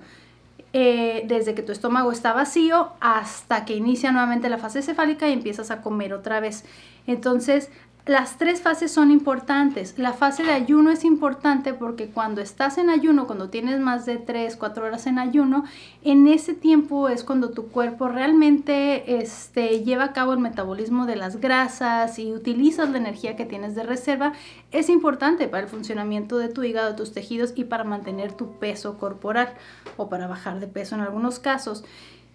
Eh, 0.75 1.23
desde 1.27 1.53
que 1.53 1.61
tu 1.61 1.71
estómago 1.71 2.11
está 2.11 2.33
vacío 2.33 2.93
hasta 2.99 3.63
que 3.63 3.75
inicia 3.75 4.11
nuevamente 4.11 4.49
la 4.49 4.57
fase 4.57 4.81
cefálica 4.81 5.29
y 5.29 5.33
empiezas 5.33 5.69
a 5.69 5.83
comer 5.83 6.15
otra 6.15 6.39
vez. 6.39 6.65
Entonces, 7.05 7.69
las 8.05 8.37
tres 8.37 8.61
fases 8.61 8.91
son 8.91 9.11
importantes. 9.11 9.97
La 9.97 10.11
fase 10.11 10.43
de 10.43 10.51
ayuno 10.51 10.91
es 10.91 11.05
importante 11.05 11.73
porque 11.73 12.09
cuando 12.09 12.41
estás 12.41 12.77
en 12.77 12.89
ayuno, 12.89 13.27
cuando 13.27 13.49
tienes 13.49 13.79
más 13.79 14.05
de 14.05 14.17
3, 14.17 14.57
4 14.57 14.85
horas 14.85 15.07
en 15.07 15.19
ayuno, 15.19 15.63
en 16.03 16.27
ese 16.27 16.53
tiempo 16.53 17.07
es 17.07 17.23
cuando 17.23 17.51
tu 17.51 17.69
cuerpo 17.69 18.09
realmente 18.09 19.21
este, 19.21 19.85
lleva 19.85 20.03
a 20.03 20.11
cabo 20.11 20.33
el 20.33 20.39
metabolismo 20.39 21.05
de 21.05 21.15
las 21.15 21.39
grasas 21.39 22.19
y 22.19 22.33
utilizas 22.33 22.89
la 22.89 22.97
energía 22.97 23.37
que 23.37 23.45
tienes 23.45 23.73
de 23.73 23.83
reserva. 23.83 24.33
Es 24.73 24.89
importante 24.89 25.47
para 25.47 25.63
el 25.63 25.69
funcionamiento 25.69 26.37
de 26.37 26.49
tu 26.49 26.61
hígado, 26.61 26.89
de 26.89 26.97
tus 26.97 27.13
tejidos 27.13 27.53
y 27.55 27.63
para 27.63 27.85
mantener 27.85 28.33
tu 28.33 28.51
peso 28.57 28.97
corporal 28.97 29.53
o 29.95 30.09
para 30.09 30.27
bajar 30.27 30.59
de 30.59 30.67
peso 30.67 30.95
en 30.95 31.01
algunos 31.01 31.39
casos. 31.39 31.85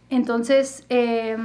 Entonces, 0.08 0.86
eh, 0.88 1.36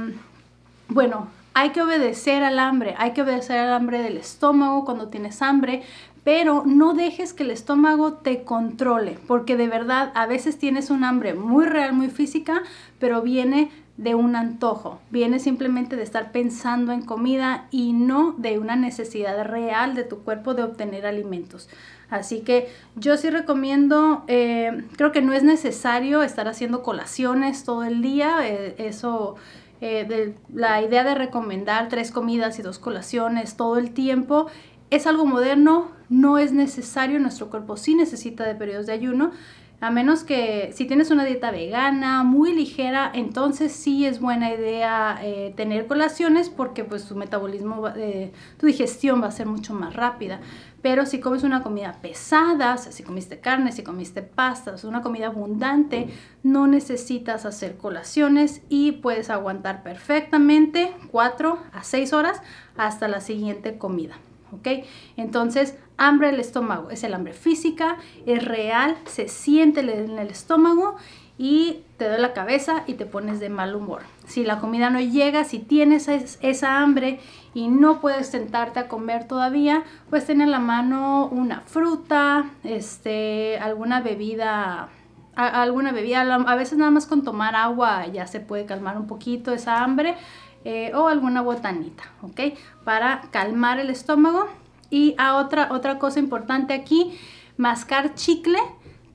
bueno, 0.88 1.28
hay 1.54 1.70
que 1.70 1.82
obedecer 1.82 2.42
al 2.42 2.58
hambre, 2.58 2.94
hay 2.98 3.12
que 3.12 3.22
obedecer 3.22 3.58
al 3.58 3.72
hambre 3.72 4.02
del 4.02 4.16
estómago 4.16 4.84
cuando 4.84 5.08
tienes 5.08 5.40
hambre, 5.40 5.82
pero 6.24 6.64
no 6.66 6.94
dejes 6.94 7.32
que 7.32 7.44
el 7.44 7.50
estómago 7.50 8.14
te 8.14 8.42
controle, 8.42 9.18
porque 9.26 9.56
de 9.56 9.68
verdad 9.68 10.10
a 10.14 10.26
veces 10.26 10.58
tienes 10.58 10.90
un 10.90 11.04
hambre 11.04 11.34
muy 11.34 11.66
real, 11.66 11.92
muy 11.92 12.08
física, 12.08 12.62
pero 12.98 13.22
viene 13.22 13.70
de 13.96 14.16
un 14.16 14.34
antojo, 14.34 15.00
viene 15.10 15.38
simplemente 15.38 15.94
de 15.94 16.02
estar 16.02 16.32
pensando 16.32 16.92
en 16.92 17.02
comida 17.02 17.68
y 17.70 17.92
no 17.92 18.32
de 18.32 18.58
una 18.58 18.74
necesidad 18.74 19.44
real 19.44 19.94
de 19.94 20.02
tu 20.02 20.18
cuerpo 20.24 20.54
de 20.54 20.64
obtener 20.64 21.06
alimentos. 21.06 21.68
Así 22.10 22.40
que 22.40 22.68
yo 22.96 23.16
sí 23.16 23.30
recomiendo, 23.30 24.24
eh, 24.26 24.84
creo 24.96 25.12
que 25.12 25.22
no 25.22 25.32
es 25.32 25.44
necesario 25.44 26.22
estar 26.22 26.48
haciendo 26.48 26.82
colaciones 26.82 27.62
todo 27.64 27.84
el 27.84 28.02
día, 28.02 28.48
eh, 28.48 28.74
eso... 28.78 29.36
Eh, 29.86 30.34
la 30.54 30.80
idea 30.80 31.04
de 31.04 31.14
recomendar 31.14 31.90
tres 31.90 32.10
comidas 32.10 32.58
y 32.58 32.62
dos 32.62 32.78
colaciones 32.78 33.58
todo 33.58 33.76
el 33.76 33.90
tiempo 33.90 34.46
es 34.88 35.06
algo 35.06 35.26
moderno, 35.26 35.90
no 36.08 36.38
es 36.38 36.52
necesario, 36.52 37.20
nuestro 37.20 37.50
cuerpo 37.50 37.76
sí 37.76 37.94
necesita 37.94 38.44
de 38.44 38.54
periodos 38.54 38.86
de 38.86 38.94
ayuno, 38.94 39.32
A 39.80 39.90
menos 39.90 40.24
que 40.24 40.70
si 40.72 40.86
tienes 40.86 41.10
una 41.10 41.26
dieta 41.26 41.50
vegana 41.50 42.22
muy 42.22 42.54
ligera, 42.54 43.10
entonces 43.12 43.72
sí 43.72 44.06
es 44.06 44.20
buena 44.20 44.54
idea 44.54 45.18
eh, 45.22 45.52
tener 45.54 45.86
colaciones 45.86 46.48
porque 46.48 46.84
pues 46.84 47.06
tu 47.06 47.14
metabolismo, 47.16 47.88
eh, 47.88 48.32
tu 48.58 48.66
digestión 48.66 49.20
va 49.22 49.26
a 49.26 49.32
ser 49.32 49.46
mucho 49.46 49.74
más 49.74 49.94
rápida. 49.94 50.40
Pero 50.84 51.06
si 51.06 51.18
comes 51.18 51.44
una 51.44 51.62
comida 51.62 51.96
pesada, 52.02 52.74
o 52.74 52.76
sea, 52.76 52.92
si 52.92 53.02
comiste 53.02 53.40
carne, 53.40 53.72
si 53.72 53.82
comiste 53.82 54.20
pastas, 54.20 54.84
una 54.84 55.00
comida 55.00 55.28
abundante, 55.28 56.08
no 56.42 56.66
necesitas 56.66 57.46
hacer 57.46 57.78
colaciones 57.78 58.60
y 58.68 58.92
puedes 58.92 59.30
aguantar 59.30 59.82
perfectamente 59.82 60.92
4 61.10 61.58
a 61.72 61.82
6 61.84 62.12
horas 62.12 62.42
hasta 62.76 63.08
la 63.08 63.22
siguiente 63.22 63.78
comida. 63.78 64.16
¿Ok? 64.52 64.84
Entonces, 65.16 65.74
hambre 65.96 66.30
del 66.30 66.40
estómago 66.40 66.90
es 66.90 67.02
el 67.02 67.14
hambre 67.14 67.32
física, 67.32 67.96
es 68.26 68.44
real, 68.44 68.98
se 69.06 69.28
siente 69.28 69.80
en 69.80 70.18
el 70.18 70.28
estómago 70.28 70.96
y 71.36 71.82
te 71.96 72.08
da 72.08 72.18
la 72.18 72.32
cabeza 72.32 72.84
y 72.86 72.94
te 72.94 73.06
pones 73.06 73.40
de 73.40 73.48
mal 73.48 73.74
humor. 73.74 74.02
Si 74.26 74.44
la 74.44 74.60
comida 74.60 74.90
no 74.90 75.00
llega, 75.00 75.44
si 75.44 75.58
tienes 75.58 76.08
esa 76.08 76.80
hambre 76.80 77.18
y 77.54 77.68
no 77.68 78.00
puedes 78.00 78.28
sentarte 78.28 78.80
a 78.80 78.88
comer 78.88 79.26
todavía, 79.26 79.84
pues 80.10 80.26
ten 80.26 80.40
en 80.40 80.50
la 80.50 80.60
mano 80.60 81.26
una 81.26 81.60
fruta, 81.62 82.50
este, 82.62 83.58
alguna 83.58 84.00
bebida, 84.00 84.88
alguna 85.34 85.92
bebida, 85.92 86.22
a 86.22 86.54
veces 86.54 86.78
nada 86.78 86.90
más 86.90 87.06
con 87.06 87.24
tomar 87.24 87.56
agua 87.56 88.06
ya 88.06 88.26
se 88.26 88.38
puede 88.40 88.66
calmar 88.66 88.96
un 88.96 89.08
poquito 89.08 89.52
esa 89.52 89.82
hambre 89.82 90.16
eh, 90.64 90.92
o 90.94 91.08
alguna 91.08 91.42
botanita, 91.42 92.04
¿ok? 92.22 92.56
Para 92.84 93.22
calmar 93.30 93.78
el 93.80 93.90
estómago. 93.90 94.46
Y 94.90 95.16
a 95.18 95.36
otra, 95.36 95.72
otra 95.72 95.98
cosa 95.98 96.20
importante 96.20 96.72
aquí, 96.72 97.18
mascar 97.56 98.14
chicle 98.14 98.58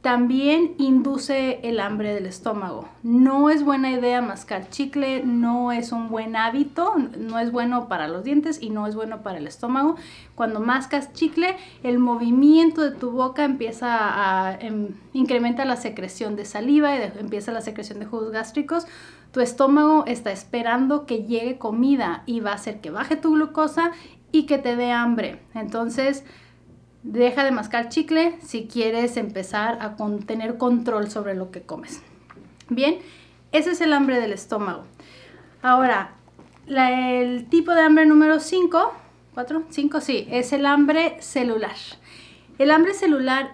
también 0.01 0.75
induce 0.77 1.59
el 1.63 1.81
hambre 1.81 2.13
del 2.13 2.25
estómago. 2.25 2.87
No 3.03 3.49
es 3.49 3.63
buena 3.63 3.91
idea 3.91 4.21
mascar 4.21 4.69
chicle, 4.69 5.23
no 5.25 5.73
es 5.73 5.91
un 5.91 6.07
buen 6.07 6.37
hábito, 6.37 6.95
no 7.17 7.37
es 7.37 7.51
bueno 7.51 7.89
para 7.89 8.07
los 8.07 8.23
dientes 8.23 8.61
y 8.61 8.69
no 8.69 8.87
es 8.87 8.95
bueno 8.95 9.23
para 9.23 9.39
el 9.39 9.47
estómago. 9.47 9.97
Cuando 10.35 10.61
mascas 10.61 11.11
chicle, 11.11 11.57
el 11.83 11.99
movimiento 11.99 12.81
de 12.81 12.91
tu 12.91 13.11
boca 13.11 13.43
empieza 13.43 13.89
a, 13.89 14.55
em, 14.55 14.95
incrementa 15.11 15.65
la 15.65 15.75
secreción 15.75 16.37
de 16.37 16.45
saliva 16.45 16.95
y 16.95 17.01
empieza 17.19 17.51
la 17.51 17.61
secreción 17.61 17.99
de 17.99 18.05
jugos 18.05 18.31
gástricos. 18.31 18.87
Tu 19.33 19.41
estómago 19.41 20.05
está 20.07 20.31
esperando 20.31 21.05
que 21.05 21.25
llegue 21.25 21.57
comida 21.57 22.23
y 22.25 22.39
va 22.39 22.51
a 22.51 22.55
hacer 22.55 22.79
que 22.79 22.89
baje 22.89 23.17
tu 23.17 23.33
glucosa 23.33 23.91
y 24.31 24.43
que 24.45 24.59
te 24.59 24.77
dé 24.77 24.93
hambre. 24.93 25.41
Entonces, 25.53 26.23
Deja 27.03 27.43
de 27.45 27.51
mascar 27.51 27.89
chicle 27.89 28.35
si 28.41 28.67
quieres 28.67 29.15
empezar 29.17 29.79
a 29.81 29.95
tener 30.25 30.57
control 30.57 31.09
sobre 31.09 31.33
lo 31.33 31.49
que 31.49 31.61
comes. 31.61 32.01
Bien, 32.67 32.99
ese 33.51 33.71
es 33.71 33.81
el 33.81 33.93
hambre 33.93 34.19
del 34.19 34.33
estómago. 34.33 34.83
Ahora, 35.61 36.11
el 36.67 37.47
tipo 37.49 37.73
de 37.73 37.81
hambre 37.81 38.05
número 38.05 38.39
5, 38.39 38.93
4, 39.33 39.63
5, 39.69 40.01
sí, 40.01 40.27
es 40.29 40.53
el 40.53 40.65
hambre 40.65 41.15
celular. 41.21 41.75
El 42.57 42.71
hambre 42.71 42.93
celular 42.93 43.53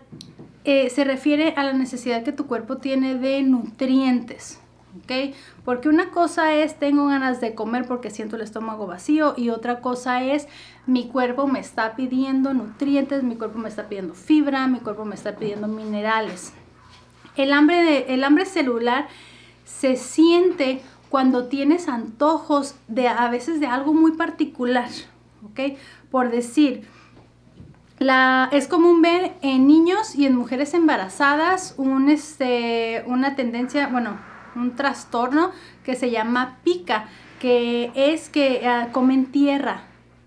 eh, 0.63 0.89
se 0.89 1.03
refiere 1.03 1.53
a 1.55 1.63
la 1.63 1.73
necesidad 1.73 2.23
que 2.23 2.31
tu 2.31 2.47
cuerpo 2.47 2.77
tiene 2.77 3.15
de 3.15 3.43
nutrientes. 3.43 4.59
¿Ok? 5.03 5.35
Porque 5.63 5.89
una 5.89 6.09
cosa 6.09 6.53
es 6.53 6.77
tengo 6.79 7.07
ganas 7.07 7.41
de 7.41 7.55
comer 7.55 7.85
porque 7.85 8.09
siento 8.09 8.35
el 8.35 8.41
estómago 8.41 8.87
vacío 8.87 9.33
y 9.37 9.49
otra 9.49 9.81
cosa 9.81 10.23
es 10.23 10.47
mi 10.85 11.07
cuerpo 11.07 11.47
me 11.47 11.59
está 11.59 11.95
pidiendo 11.95 12.53
nutrientes, 12.53 13.23
mi 13.23 13.35
cuerpo 13.35 13.59
me 13.59 13.69
está 13.69 13.87
pidiendo 13.87 14.13
fibra, 14.13 14.67
mi 14.67 14.79
cuerpo 14.79 15.05
me 15.05 15.15
está 15.15 15.35
pidiendo 15.35 15.67
minerales. 15.67 16.53
El 17.35 17.51
hambre, 17.51 17.83
de, 17.83 18.13
el 18.13 18.23
hambre 18.23 18.45
celular 18.45 19.07
se 19.65 19.95
siente 19.95 20.81
cuando 21.09 21.47
tienes 21.47 21.87
antojos 21.87 22.75
de 22.87 23.07
a 23.07 23.29
veces 23.29 23.59
de 23.59 23.67
algo 23.67 23.93
muy 23.93 24.13
particular, 24.13 24.89
¿ok? 25.43 25.77
Por 26.11 26.29
decir, 26.29 26.87
la, 27.99 28.49
es 28.51 28.67
común 28.67 29.01
ver 29.01 29.33
en 29.41 29.67
niños 29.67 30.15
y 30.15 30.25
en 30.25 30.35
mujeres 30.35 30.73
embarazadas 30.73 31.75
este, 32.09 33.03
una 33.07 33.35
tendencia, 33.35 33.87
bueno, 33.87 34.17
un 34.55 34.75
trastorno 34.75 35.51
que 35.83 35.95
se 35.95 36.12
llama 36.12 36.57
pica, 36.63 37.07
que 37.39 37.91
es 37.95 38.29
que 38.29 38.65
ah, 38.67 38.89
comen 38.91 39.31
tierra. 39.31 39.83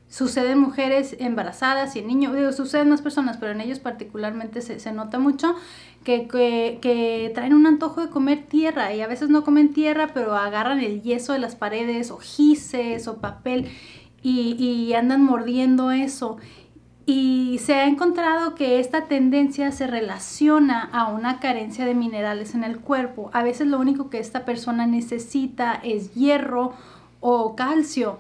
Sucede 0.09 0.53
en 0.53 0.59
mujeres 0.59 1.17
embarazadas 1.19 1.95
y 1.95 1.99
en 1.99 2.07
niños, 2.07 2.35
digo, 2.35 2.51
sucede 2.53 2.83
en 2.83 2.89
más 2.89 3.03
personas, 3.03 3.37
pero 3.37 3.53
en 3.53 3.61
ellos 3.61 3.79
particularmente 3.79 4.63
se, 4.63 4.93
nota 4.93 5.19
mucho 5.19 5.55
que, 6.03 6.29
que, 6.29 7.31
traen 7.35 7.53
un 7.53 7.67
antojo 7.67 8.01
de 8.01 8.09
comer 8.09 8.47
tierra 8.47 8.95
y 8.95 9.03
a 9.03 9.07
veces 9.07 9.29
no 9.29 9.45
comen 9.45 9.75
tierra, 9.75 10.13
pero 10.15 10.35
agarran 10.35 10.81
el 10.81 11.03
yeso 11.03 11.35
de 11.35 11.41
las 11.41 11.57
paredes 11.57 12.11
o 12.11 12.17
gises 12.17 13.07
o 13.07 13.19
papel 13.19 13.71
y, 14.23 14.53
y 14.53 14.95
andan 14.95 15.23
mordiendo 15.23 15.91
eso. 15.91 16.39
Y 17.11 17.59
se 17.65 17.73
ha 17.73 17.87
encontrado 17.87 18.55
que 18.55 18.81
esta 18.81 19.07
tendencia 19.07 19.73
se 19.73 19.87
relaciona 19.87 20.91
a 20.93 21.09
una 21.09 21.41
carencia 21.41 21.87
de 21.87 21.95
minerales 21.95 22.55
en 22.55 22.65
el 22.65 22.81
cuerpo. 22.81 23.31
A 23.33 23.43
veces 23.43 23.67
lo 23.67 23.79
único 23.79 24.11
que 24.11 24.19
esta 24.19 24.45
persona 24.45 24.87
necesita 24.87 25.81
es 25.83 26.13
hierro 26.13 26.75
o 27.21 27.57
calcio 27.57 28.19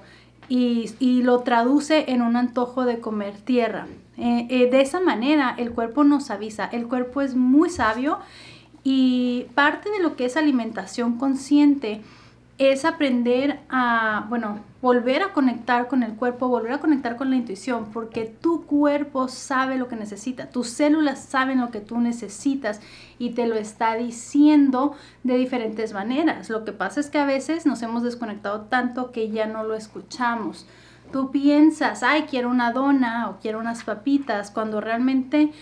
y, 0.49 1.21
lo 1.23 1.41
traduce 1.41 2.11
en 2.13 2.23
un 2.23 2.35
antojo 2.37 2.87
de 2.87 2.99
comer 2.99 3.35
tierra. 3.37 3.87
Eh, 4.17 4.47
eh, 4.49 4.71
de 4.71 4.81
esa 4.81 5.01
manera 5.01 5.55
el 5.59 5.73
cuerpo 5.73 6.03
nos 6.03 6.31
avisa, 6.31 6.65
el 6.73 6.89
cuerpo 6.89 7.21
es 7.21 7.35
muy 7.35 7.69
sabio 7.69 8.21
y 8.85 9.49
parte 9.55 9.91
de 9.91 10.03
lo 10.03 10.17
que 10.17 10.25
es 10.25 10.39
alimentación 10.39 11.19
consciente 11.19 12.01
es 12.59 12.85
aprender 12.85 13.61
a, 13.69 14.27
bueno, 14.29 14.59
volver 14.83 15.23
a 15.23 15.33
conectar 15.33 15.87
con 15.87 16.03
el 16.03 16.15
cuerpo, 16.15 16.49
volver 16.49 16.73
a 16.73 16.81
conectar 16.81 17.17
con 17.17 17.31
la 17.31 17.37
intuición, 17.37 17.87
porque 17.93 18.25
tu 18.25 18.67
cuerpo 18.67 19.29
sabe 19.29 19.79
lo 19.79 19.87
que 19.87 19.95
necesita, 19.95 20.51
tus 20.51 20.69
células 20.69 21.25
saben 21.25 21.61
lo 21.61 21.71
que 21.71 21.81
tú 21.81 22.01
necesitas 22.01 22.81
y 23.17 23.31
te 23.31 23.47
lo 23.47 23.55
está 23.55 23.95
diciendo 23.95 24.97
de 25.23 25.37
diferentes 25.37 25.93
maneras. 25.93 26.51
Lo 26.51 26.65
que 26.65 26.73
pasa 26.73 26.99
es 26.99 27.11
que 27.11 27.19
a 27.19 27.27
veces 27.27 27.65
nos 27.65 27.81
hemos 27.83 28.03
desconectado 28.03 28.63
tanto 28.63 29.13
que 29.13 29.31
ya 29.31 29.47
no 29.47 29.63
lo 29.63 29.75
escuchamos. 29.75 30.67
Tú 31.13 31.31
piensas, 31.31 32.03
ay, 32.03 32.25
quiero 32.29 32.51
una 32.51 32.73
dona 32.73 33.31
o 33.31 33.39
quiero 33.39 33.61
unas 33.61 33.85
papitas, 33.85 34.51
cuando 34.51 34.81
realmente 34.81 35.53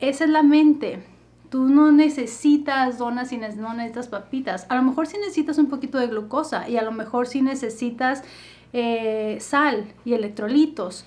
esa 0.00 0.24
es 0.24 0.30
la 0.30 0.42
mente 0.42 1.11
Tú 1.52 1.68
no 1.68 1.92
necesitas 1.92 2.96
donas 2.96 3.30
y 3.30 3.36
no 3.36 3.74
necesitas 3.74 4.08
papitas. 4.08 4.64
A 4.70 4.74
lo 4.74 4.82
mejor 4.82 5.06
sí 5.06 5.18
necesitas 5.18 5.58
un 5.58 5.66
poquito 5.66 5.98
de 5.98 6.06
glucosa 6.06 6.66
y 6.66 6.78
a 6.78 6.82
lo 6.82 6.92
mejor 6.92 7.26
sí 7.26 7.42
necesitas 7.42 8.24
eh, 8.72 9.36
sal 9.38 9.92
y 10.06 10.14
electrolitos, 10.14 11.04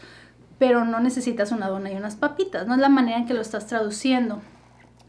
pero 0.60 0.86
no 0.86 1.00
necesitas 1.00 1.52
una 1.52 1.68
dona 1.68 1.92
y 1.92 1.96
unas 1.96 2.16
papitas. 2.16 2.68
No 2.68 2.76
es 2.76 2.80
la 2.80 2.90
manera 2.90 3.18
en 3.18 3.26
que 3.26 3.34
lo 3.34 3.42
estás 3.42 3.66
traduciendo. 3.66 4.40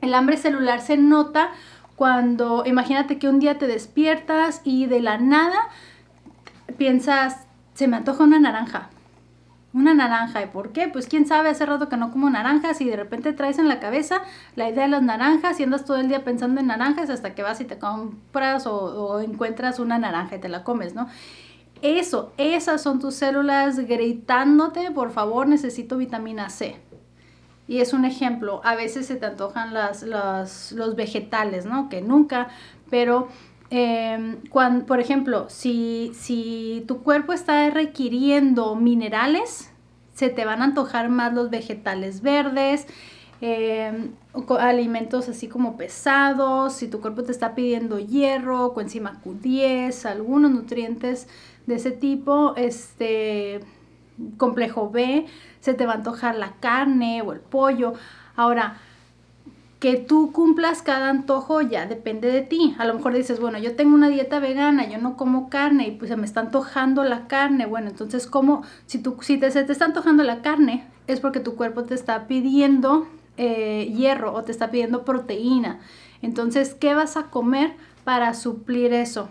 El 0.01 0.15
hambre 0.15 0.39
celular 0.39 0.81
se 0.81 0.97
nota 0.97 1.51
cuando, 1.97 2.65
imagínate 2.65 3.19
que 3.19 3.29
un 3.29 3.39
día 3.39 3.59
te 3.59 3.67
despiertas 3.67 4.63
y 4.65 4.87
de 4.87 5.01
la 5.01 5.19
nada 5.19 5.69
piensas, 6.79 7.47
se 7.75 7.89
me 7.89 7.99
antoja 7.99 8.25
una 8.25 8.41
naranja 8.41 8.89
una 9.77 9.93
naranja. 9.93 10.43
¿Y 10.43 10.47
por 10.47 10.73
qué? 10.73 10.89
Pues 10.89 11.07
quién 11.07 11.27
sabe, 11.27 11.51
hace 11.51 11.67
rato 11.67 11.89
que 11.89 11.99
no 11.99 12.11
como 12.11 12.31
naranjas 12.31 12.81
y 12.81 12.87
de 12.87 12.97
repente 12.97 13.35
traes 13.35 13.59
en 13.59 13.69
la 13.69 13.79
cabeza 13.79 14.23
la 14.57 14.71
idea 14.71 14.85
de 14.85 14.89
las 14.89 15.03
naranjas 15.03 15.61
y 15.61 15.65
andas 15.65 15.85
todo 15.85 15.99
el 15.99 16.09
día 16.09 16.25
pensando 16.25 16.61
en 16.61 16.67
naranjas 16.67 17.11
hasta 17.11 17.35
que 17.35 17.43
vas 17.43 17.61
y 17.61 17.67
te 17.67 17.79
compras 17.79 18.67
o, 18.67 19.21
encuentras 19.21 19.79
una 19.79 19.99
naranja 19.99 20.37
y 20.37 20.41
te 20.41 20.49
la 20.49 20.65
comes, 20.65 20.95
¿no? 20.95 21.09
Eso, 21.83 22.33
esas 22.39 22.83
son 22.83 23.01
tus 23.01 23.17
células 23.17 23.79
gritándote, 23.81 24.91
por 24.93 25.11
favor, 25.11 25.47
necesito 25.47 25.99
vitamina 25.99 26.49
C. 26.49 26.81
Y 27.69 27.81
es 27.81 27.93
un 27.93 28.07
ejemplo, 28.07 28.63
a 28.65 28.77
veces 28.77 29.07
se 29.07 29.17
te 29.17 29.27
antojan 29.27 29.75
las, 29.75 30.03
los 30.03 30.97
vegetales, 30.97 31.67
¿no? 31.67 31.91
Que 31.91 32.01
nunca, 32.01 32.49
pero 32.89 33.29
eh, 33.71 34.39
cuando, 34.51 34.87
por 34.87 35.01
ejemplo, 35.01 35.47
si, 35.49 36.13
si 36.15 36.85
tu 36.87 37.03
cuerpo 37.03 37.33
está 37.33 37.69
requiriendo 37.71 38.77
minerales, 38.77 39.71
se 40.15 40.31
te 40.31 40.45
van 40.45 40.63
a 40.63 40.67
antojar 40.67 41.09
más 41.09 41.35
los 41.35 41.51
vegetales 41.51 42.23
verdes, 42.23 42.87
em, 43.41 44.13
alimentos 44.59 45.29
así 45.29 45.49
como 45.49 45.77
pesados, 45.77 46.75
si 46.75 46.89
tu 46.89 47.01
cuerpo 47.01 47.23
te 47.23 47.33
está 47.33 47.55
pidiendo 47.55 47.99
hierro, 47.99 48.73
coenzima 48.73 49.21
Q10, 49.23 50.07
algunos 50.07 50.51
nutrientes 50.51 51.29
de 51.67 51.75
ese 51.75 51.91
tipo, 51.91 52.55
este 52.57 53.61
complejo 54.39 54.91
B, 54.91 55.27
se 55.61 55.75
te 55.75 55.85
va 55.85 55.93
a 55.93 55.97
antojar 55.97 56.37
la 56.37 56.53
carne 56.61 57.21
o 57.23 57.33
el 57.33 57.41
pollo. 57.41 57.95
Ahora, 58.37 58.79
que 59.79 59.97
tú 59.97 60.33
cumplas 60.33 60.81
cada 60.81 61.11
antojo 61.11 61.61
ya 61.61 61.87
depende 61.87 62.31
de 62.31 62.41
ti. 62.41 62.75
A 62.79 62.87
lo 62.87 62.95
mejor 62.95 63.13
dices, 63.13 63.41
bueno, 63.41 63.59
yo 63.59 63.77
tengo 63.77 63.95
una 63.95 64.09
dieta 64.09 64.39
vegana, 64.39 64.89
yo 64.89 64.99
no 64.99 65.17
como 65.17 65.51
carne 65.51 65.89
y 65.89 65.91
pues 65.91 66.09
se 66.09 66.17
me 66.17 66.25
está 66.25 66.41
antojando 66.41 67.05
la 67.05 67.27
carne. 67.27 67.67
Bueno, 67.67 67.91
entonces, 67.91 68.27
¿cómo? 68.27 68.63
Si, 68.87 68.99
tú, 68.99 69.17
si 69.21 69.37
te, 69.37 69.51
se 69.51 69.65
te 69.65 69.73
está 69.73 69.85
antojando 69.85 70.23
la 70.23 70.41
carne, 70.41 70.87
es 71.07 71.21
porque 71.21 71.41
tu 71.41 71.57
cuerpo 71.57 71.85
te 71.85 71.95
está 71.95 72.27
pidiendo 72.27 73.07
eh, 73.37 73.93
hierro 73.95 74.33
o 74.33 74.43
te 74.45 74.53
está 74.53 74.71
pidiendo 74.71 75.05
proteína. 75.05 75.81
Entonces, 76.23 76.75
¿qué 76.75 76.95
vas 76.95 77.19
a 77.19 77.25
comer 77.25 77.75
para 78.05 78.33
suplir 78.33 78.95
eso? 78.95 79.29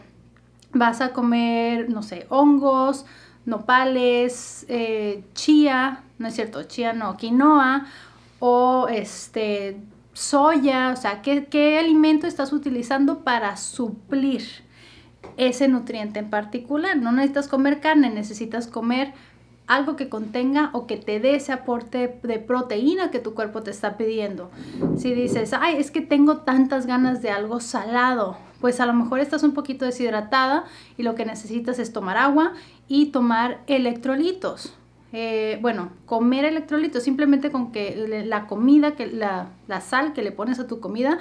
Vas 0.73 1.01
a 1.01 1.11
comer, 1.11 1.89
no 1.89 2.03
sé, 2.03 2.27
hongos, 2.29 3.07
nopales, 3.45 4.65
eh, 4.69 5.23
chía, 5.33 6.03
no 6.19 6.27
es 6.27 6.35
cierto, 6.35 6.63
chía 6.63 6.93
no, 6.93 7.17
quinoa 7.17 7.87
o 8.39 8.87
este 8.89 9.77
soya, 10.15 10.91
o 10.93 10.95
sea, 10.95 11.21
¿qué, 11.21 11.45
¿qué, 11.45 11.77
alimento 11.77 12.25
estás 12.25 12.53
utilizando 12.53 13.19
para 13.25 13.57
suplir 13.57 14.43
ese 15.35 15.67
nutriente 15.67 16.19
en 16.19 16.29
particular? 16.29 16.95
No 16.95 17.11
necesitas 17.11 17.49
comer 17.49 17.81
carne, 17.81 18.09
necesitas 18.09 18.67
comer 18.67 19.13
algo 19.67 19.97
que 19.97 20.07
contenga 20.07 20.69
o 20.71 20.87
que 20.87 20.95
te 20.95 21.19
dé 21.19 21.35
ese 21.35 21.51
aporte 21.51 22.19
de 22.23 22.39
proteína 22.39 23.11
que 23.11 23.19
tu 23.19 23.33
cuerpo 23.33 23.61
te 23.61 23.71
está 23.71 23.97
pidiendo. 23.97 24.51
Si 24.97 25.13
dices, 25.13 25.51
ay, 25.53 25.75
es 25.77 25.91
que 25.91 26.01
tengo 26.01 26.37
tantas 26.37 26.85
ganas 26.85 27.21
de 27.21 27.31
algo 27.31 27.59
salado, 27.59 28.37
pues 28.61 28.79
a 28.79 28.85
lo 28.85 28.93
mejor 28.93 29.19
estás 29.19 29.43
un 29.43 29.53
poquito 29.53 29.83
deshidratada 29.83 30.63
y 30.97 31.03
lo 31.03 31.15
que 31.15 31.25
necesitas 31.25 31.77
es 31.77 31.91
tomar 31.91 32.17
agua 32.17 32.53
y 32.87 33.07
tomar 33.07 33.59
electrolitos. 33.67 34.77
Eh, 35.17 35.59
bueno, 35.61 35.91
comer 36.05 36.43
electrolitos, 36.43 37.03
simplemente 37.03 37.49
con 37.49 37.71
que 37.71 38.25
la 38.25 38.47
comida, 38.47 38.97
que 38.97 39.07
la, 39.07 39.47
la, 39.65 39.79
sal 39.79 40.11
que 40.11 40.21
le 40.21 40.33
pones 40.33 40.59
a 40.59 40.67
tu 40.67 40.81
comida, 40.81 41.19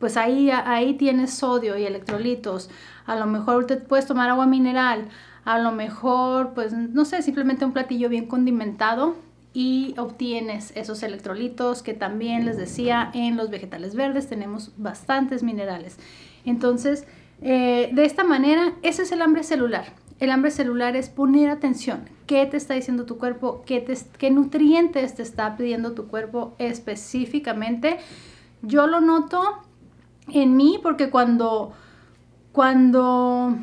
pues 0.00 0.16
ahí, 0.16 0.50
ahí 0.50 0.94
tienes 0.94 1.32
sodio 1.34 1.78
y 1.78 1.84
electrolitos. 1.84 2.70
A 3.04 3.14
lo 3.14 3.26
mejor 3.26 3.68
te 3.68 3.76
puedes 3.76 4.04
tomar 4.04 4.30
agua 4.30 4.46
mineral, 4.46 5.10
a 5.44 5.60
lo 5.60 5.70
mejor, 5.70 6.54
pues 6.54 6.72
no 6.72 7.04
sé, 7.04 7.22
simplemente 7.22 7.64
un 7.64 7.70
platillo 7.70 8.08
bien 8.08 8.26
condimentado 8.26 9.14
y 9.54 9.94
obtienes 9.96 10.72
esos 10.74 11.04
electrolitos 11.04 11.84
que 11.84 11.94
también 11.94 12.46
les 12.46 12.56
decía 12.56 13.12
en 13.14 13.36
los 13.36 13.48
vegetales 13.48 13.94
verdes 13.94 14.28
tenemos 14.28 14.72
bastantes 14.76 15.44
minerales. 15.44 15.98
Entonces, 16.44 17.06
eh, 17.42 17.90
de 17.92 18.04
esta 18.06 18.24
manera, 18.24 18.72
ese 18.82 19.02
es 19.02 19.12
el 19.12 19.22
hambre 19.22 19.44
celular. 19.44 19.86
El 20.18 20.30
hambre 20.30 20.50
celular 20.50 20.96
es 20.96 21.08
poner 21.08 21.50
atención. 21.50 22.08
¿Qué 22.26 22.44
te 22.46 22.56
está 22.56 22.74
diciendo 22.74 23.04
tu 23.06 23.18
cuerpo? 23.18 23.62
¿Qué, 23.66 23.84
qué 24.18 24.30
nutrientes 24.30 25.14
te 25.14 25.22
está 25.22 25.56
pidiendo 25.56 25.92
tu 25.92 26.08
cuerpo 26.08 26.54
específicamente? 26.58 27.98
Yo 28.62 28.86
lo 28.86 29.00
noto 29.00 29.42
en 30.28 30.56
mí 30.56 30.80
porque 30.82 31.10
cuando, 31.10 31.72
cuando 32.52 33.56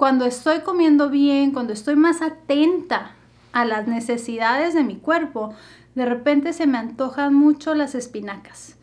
cuando 0.00 0.24
estoy 0.24 0.60
comiendo 0.60 1.10
bien, 1.10 1.52
cuando 1.52 1.74
estoy 1.74 1.94
más 1.94 2.22
atenta 2.22 3.10
a 3.52 3.66
las 3.66 3.86
necesidades 3.86 4.72
de 4.72 4.82
mi 4.82 4.96
cuerpo, 4.96 5.52
de 5.94 6.06
repente 6.06 6.54
se 6.54 6.66
me 6.66 6.78
antojan 6.78 7.34
mucho 7.34 7.74
las 7.74 7.94
espinacas. 7.94 8.78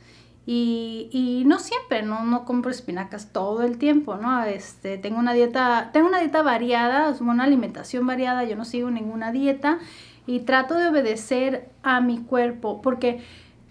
Y, 0.49 1.43
no 1.45 1.59
siempre, 1.59 2.03
no, 2.03 2.23
no 2.23 2.45
compro 2.45 2.71
espinacas 2.71 3.33
todo 3.33 3.63
el 3.63 3.77
tiempo, 3.77 4.15
¿no? 4.15 4.43
Este, 4.45 4.97
tengo 4.97 5.19
una 5.19 5.33
dieta, 5.33 5.89
tengo 5.91 6.07
una 6.07 6.19
dieta 6.19 6.41
variada, 6.41 7.13
una 7.19 7.43
alimentación 7.43 8.07
variada, 8.07 8.45
yo 8.45 8.55
no 8.55 8.63
sigo 8.63 8.89
ninguna 8.89 9.33
dieta 9.33 9.79
y 10.25 10.39
trato 10.39 10.75
de 10.75 10.87
obedecer 10.87 11.67
a 11.83 11.99
mi 11.99 12.19
cuerpo, 12.19 12.81
porque 12.81 13.21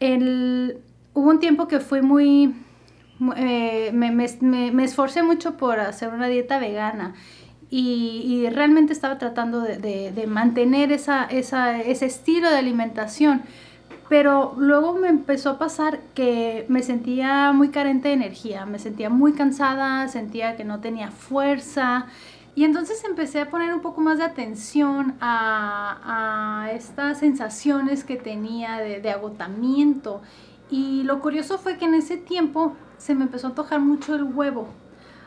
el, 0.00 0.78
hubo 1.14 1.30
un 1.30 1.40
tiempo 1.40 1.66
que 1.66 1.80
fui 1.80 2.02
muy, 2.02 2.54
eh, 3.37 3.90
me, 3.95 4.11
me, 4.11 4.85
esforcé 4.85 5.23
mucho 5.23 5.56
por 5.56 5.80
hacer 5.80 6.12
una 6.12 6.26
dieta 6.28 6.59
vegana 6.59 7.14
y, 7.71 8.47
realmente 8.50 8.92
estaba 8.92 9.16
tratando 9.16 9.62
de, 9.62 10.25
mantener 10.28 10.92
esa, 10.92 11.25
ese 11.25 12.04
estilo 12.04 12.50
de 12.50 12.59
alimentación. 12.59 13.42
Pero 14.08 14.54
luego 14.56 14.94
me 14.94 15.08
empezó 15.08 15.50
a 15.50 15.58
pasar 15.58 16.00
que 16.14 16.64
me 16.68 16.82
sentía 16.82 17.52
muy 17.52 17.70
carente 17.70 18.08
de 18.08 18.14
energía, 18.14 18.64
me 18.64 18.78
sentía 18.78 19.10
muy 19.10 19.32
cansada, 19.32 20.06
sentía 20.08 20.56
que 20.56 20.64
no 20.64 20.80
tenía 20.80 21.10
fuerza. 21.10 22.06
Y 22.54 22.64
entonces 22.64 23.02
empecé 23.04 23.40
a 23.40 23.50
poner 23.50 23.75
un 23.75 23.80
poco 23.80 24.00
más 24.00 24.18
de 24.18 24.25
atención 24.25 25.16
a, 25.20 26.68
estas 26.72 27.18
sensaciones 27.18 28.04
que 28.04 28.16
tenía 28.16 28.78
de, 28.78 29.00
de, 29.00 29.11
agotamiento. 29.11 30.22
Y 30.70 31.02
lo 31.02 31.20
curioso 31.20 31.59
fue 31.59 31.76
que 31.76 31.85
en 31.85 31.94
ese 31.94 32.16
tiempo 32.16 32.74
se 32.98 33.14
me 33.14 33.24
empezó 33.24 33.48
a 33.48 33.50
antojar 33.50 33.81
mucho 33.81 34.14
el 34.14 34.24
huevo. 34.24 34.68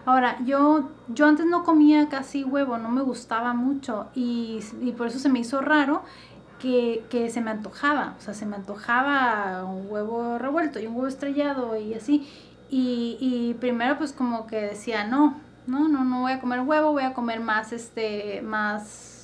Ahora, 0.05 0.37
yo, 0.43 0.89
yo 1.09 1.27
antes 1.27 1.45
no 1.45 1.63
comía 1.63 2.09
casi 2.09 2.43
huevo, 2.43 2.77
no 2.77 2.89
me 2.89 3.01
gustaba 3.01 3.53
mucho 3.53 4.07
y, 4.15 4.59
por 4.97 5.05
eso 5.05 5.19
se 5.19 5.29
me 5.29 5.39
hizo 5.39 5.61
raro 5.61 6.01
que, 6.59 7.29
se 7.31 7.41
me 7.41 7.51
antojaba, 7.51 8.15
o 8.17 8.21
sea, 8.21 8.33
se 8.33 8.45
me 8.45 8.55
antojaba 8.55 9.63
un 9.65 9.87
huevo 9.89 10.37
revuelto 10.37 10.79
y 10.79 10.87
un 10.87 10.95
huevo 10.95 11.07
estrellado 11.07 11.77
y 11.77 11.93
así. 11.93 12.27
Y, 12.69 13.17
y 13.19 13.55
primero 13.55 13.97
pues 13.97 14.11
como 14.11 14.45
que 14.45 14.61
decía, 14.61 15.05
no, 15.05 15.39
no, 15.67 15.87
no, 15.87 16.03
no 16.03 16.21
voy 16.21 16.33
a 16.33 16.39
comer 16.39 16.61
huevo, 16.61 16.91
voy 16.91 17.03
a 17.03 17.13
comer 17.13 17.39
más, 17.39 17.73
este, 17.73 18.41
más 18.41 19.19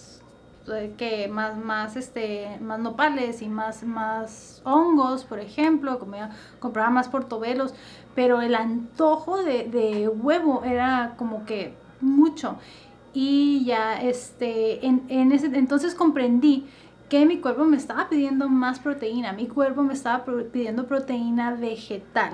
que 0.97 1.27
más, 1.27 1.57
más, 1.57 1.95
este, 1.95 2.57
más 2.59 2.79
nopales 2.79 3.41
y 3.41 3.47
más, 3.47 3.83
más 3.83 4.61
hongos, 4.63 5.23
por 5.23 5.39
ejemplo, 5.39 5.99
comía, 5.99 6.31
compraba 6.59 6.89
más 6.89 7.07
portobelos, 7.07 7.73
pero 8.15 8.41
el 8.41 8.55
antojo 8.55 9.43
de, 9.43 10.09
huevo 10.09 10.63
era 10.63 11.13
como 11.17 11.45
que 11.45 11.73
mucho. 12.01 12.57
Y 13.13 13.63
ya, 13.65 14.01
este, 14.01 14.85
en, 14.85 15.03
en 15.07 15.31
ese, 15.31 15.47
entonces 15.47 15.95
comprendí 15.95 16.67
mi 17.23 17.37
cuerpo 17.37 17.63
me 17.65 17.77
estaba 17.77 18.09
pidiendo 18.09 18.49
más 18.49 18.79
proteína, 18.79 19.31
mi 19.31 19.47
cuerpo 19.47 19.83
me 19.83 19.93
estaba 19.93 20.25
pidiendo 20.51 20.87
proteína 20.87 21.53
vegetal, 21.53 22.33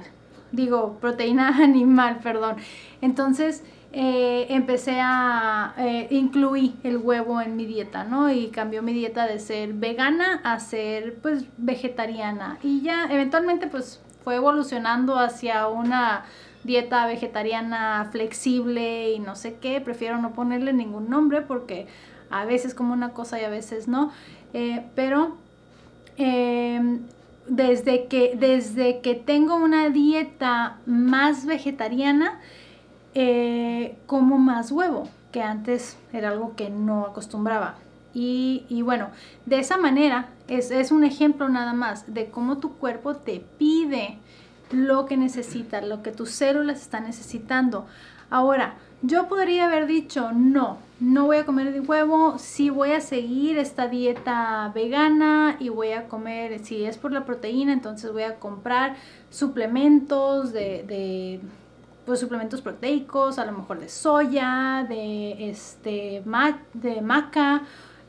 digo, 0.52 0.98
proteína 1.00 1.50
animal, 1.64 2.20
perdón. 2.24 2.56
Entonces, 3.02 3.64
eh, 3.94 4.48
empecé 4.50 5.00
a 5.02 5.74
eh, 5.78 6.08
incluir 6.12 6.76
el 6.84 6.98
huevo 6.98 7.42
en 7.42 7.58
mi 7.58 7.66
dieta, 7.66 8.06
¿no? 8.06 8.32
Y 8.32 8.48
cambió 8.48 8.82
mi 8.82 8.94
dieta 8.94 9.28
de 9.28 9.38
ser 9.40 9.74
vegana 9.74 10.40
a 10.46 10.60
ser 10.60 11.16
pues 11.22 11.46
vegetariana. 11.58 12.58
Y 12.64 12.82
ya 12.82 13.08
eventualmente 13.10 13.68
pues 13.68 14.02
fue 14.24 14.36
evolucionando 14.36 15.20
hacia 15.20 15.68
una 15.68 16.24
dieta 16.64 17.06
vegetariana 17.06 18.10
flexible 18.12 19.12
y 19.12 19.20
no 19.20 19.36
sé 19.36 19.56
qué. 19.56 19.82
Prefiero 19.82 20.18
no 20.18 20.34
ponerle 20.34 20.74
ningún 20.74 21.10
nombre 21.10 21.42
porque 21.42 21.88
a 22.30 22.46
veces 22.46 22.74
como 22.74 22.94
una 22.94 23.12
cosa 23.14 23.40
y 23.40 23.44
a 23.44 23.50
veces 23.50 23.88
no. 23.88 24.12
Eh, 24.54 24.86
pero 24.96 25.38
em, 26.18 27.02
desde, 27.48 28.06
que, 28.06 28.36
desde 28.36 29.02
que 29.02 29.16
tengo 29.16 29.56
una 29.56 29.90
dieta 29.90 30.78
más 30.86 31.46
vegetariana, 31.46 32.40
eh, 33.14 33.98
como 34.06 34.38
más 34.38 34.72
huevo, 34.72 35.10
que 35.32 35.42
antes 35.42 35.98
era 36.14 36.30
algo 36.30 36.56
que 36.56 36.70
no 36.70 37.06
acostumbraba. 37.06 37.76
Y, 38.14 38.82
bueno, 38.84 39.08
de 39.46 39.60
esa 39.60 39.78
manera 39.78 40.28
es, 40.50 40.70
es, 40.70 40.92
un 40.92 41.06
ejemplo 41.06 41.48
nada 41.48 41.72
más 41.72 42.14
de 42.14 42.30
cómo 42.30 42.58
tu 42.58 42.74
cuerpo 42.74 43.16
te 43.16 43.42
pide 43.58 44.18
lo 44.72 45.06
que 45.06 45.18
necesita, 45.18 45.82
lo 45.82 46.04
que 46.04 46.12
tus 46.12 46.32
células 46.32 46.82
están 46.82 47.06
necesitando. 47.06 47.86
Ahora, 48.30 48.76
yo 49.02 49.28
podría 49.28 49.66
haber 49.66 49.88
dicho, 49.88 50.32
no, 50.32 50.78
no 51.00 51.26
voy 51.26 51.38
a 51.38 51.46
comer 51.46 51.74
de 51.74 51.80
huevo, 51.82 52.38
sí 52.38 52.70
voy 52.70 52.92
a 52.92 53.02
seguir 53.02 53.58
esta 53.58 53.88
dieta 53.88 54.72
vegana 54.74 55.58
y 55.60 55.70
voy 55.70 55.92
a 55.92 56.08
comer, 56.08 56.60
si 56.64 56.86
es 56.86 56.98
por 56.98 57.12
la 57.12 57.26
proteína, 57.26 57.74
entonces 57.74 58.12
voy 58.14 58.24
a 58.24 58.40
comprar 58.40 58.96
suplementos 59.30 60.54
de 60.54 61.42
pues, 62.12 62.20
suplementos 62.20 62.62
proteicos, 62.62 63.40
a 63.40 63.46
lo 63.46 63.54
mejor 63.54 63.80
de 63.80 63.88
soya, 63.88 64.86
de, 64.90 65.50
este, 65.50 66.22
de 66.74 67.02
maca 67.02 67.62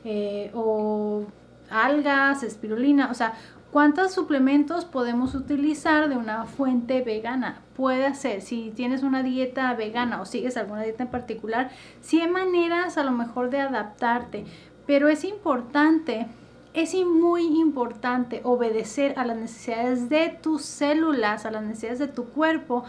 eh, 0.03 0.51
o 0.53 1.23
algas, 1.69 2.43
espirulina, 2.43 3.09
o 3.09 3.13
sea, 3.13 3.33
¿cuántos 3.73 4.13
suplementos 4.13 4.85
podemos 4.85 5.33
utilizar 5.33 6.07
de 6.07 6.15
una 6.15 6.45
fuente 6.45 7.01
vegana? 7.01 7.61
Puede 7.75 8.13
ser, 8.13 8.41
si 8.41 8.71
tienes 8.75 9.01
una 9.01 9.23
dieta 9.23 9.73
vegana 9.73 10.21
o 10.21 10.25
sigues 10.25 10.55
alguna 10.55 10.83
dieta 10.83 11.03
en 11.03 11.09
particular, 11.09 11.71
si 11.99 12.21
hay 12.21 12.29
maneras 12.29 12.99
a 12.99 13.03
lo 13.03 13.11
mejor 13.11 13.49
de 13.49 13.59
adaptarte, 13.59 14.45
pero 14.85 15.09
es 15.09 15.23
importante 15.23 16.27
es 16.73 16.95
muy 17.05 17.59
importante 17.59 18.41
obedecer 18.43 19.13
a 19.17 19.25
las 19.25 19.37
necesidades 19.37 20.09
de 20.09 20.29
tus 20.41 20.63
células, 20.63 21.45
a 21.45 21.51
las 21.51 21.63
necesidades 21.63 21.99
de 21.99 22.07
tu 22.07 22.25
cuerpo, 22.25 22.83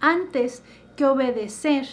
antes 0.00 0.64
que 0.96 1.04
obedecer 1.06 1.86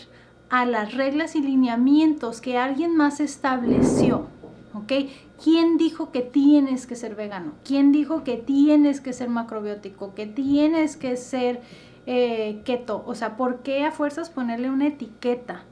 a 0.49 0.65
las 0.65 0.95
reglas 0.95 1.35
y 1.35 1.41
lineamientos 1.41 2.41
que 2.41 2.57
alguien 2.57 2.95
más 2.95 3.19
estableció. 3.19 4.27
¿Ok? 4.75 5.09
¿Quién 5.43 5.77
dijo 5.77 6.11
que 6.11 6.21
tienes 6.21 6.85
que 6.85 6.95
ser 6.95 7.15
vegano? 7.15 7.53
¿Quién 7.63 7.91
dijo 7.91 8.23
que 8.23 8.37
tienes 8.37 9.01
que 9.01 9.13
ser 9.13 9.29
macrobiótico? 9.29 10.13
¿Que 10.13 10.25
tienes 10.27 10.97
que 10.97 11.17
ser 11.17 11.61
eh, 12.05 12.61
keto? 12.65 13.03
O 13.05 13.15
sea, 13.15 13.37
¿por 13.37 13.59
qué 13.59 13.85
a 13.85 13.91
fuerzas 13.91 14.29
ponerle 14.29 14.69
una 14.69 14.87
etiqueta? 14.87 15.63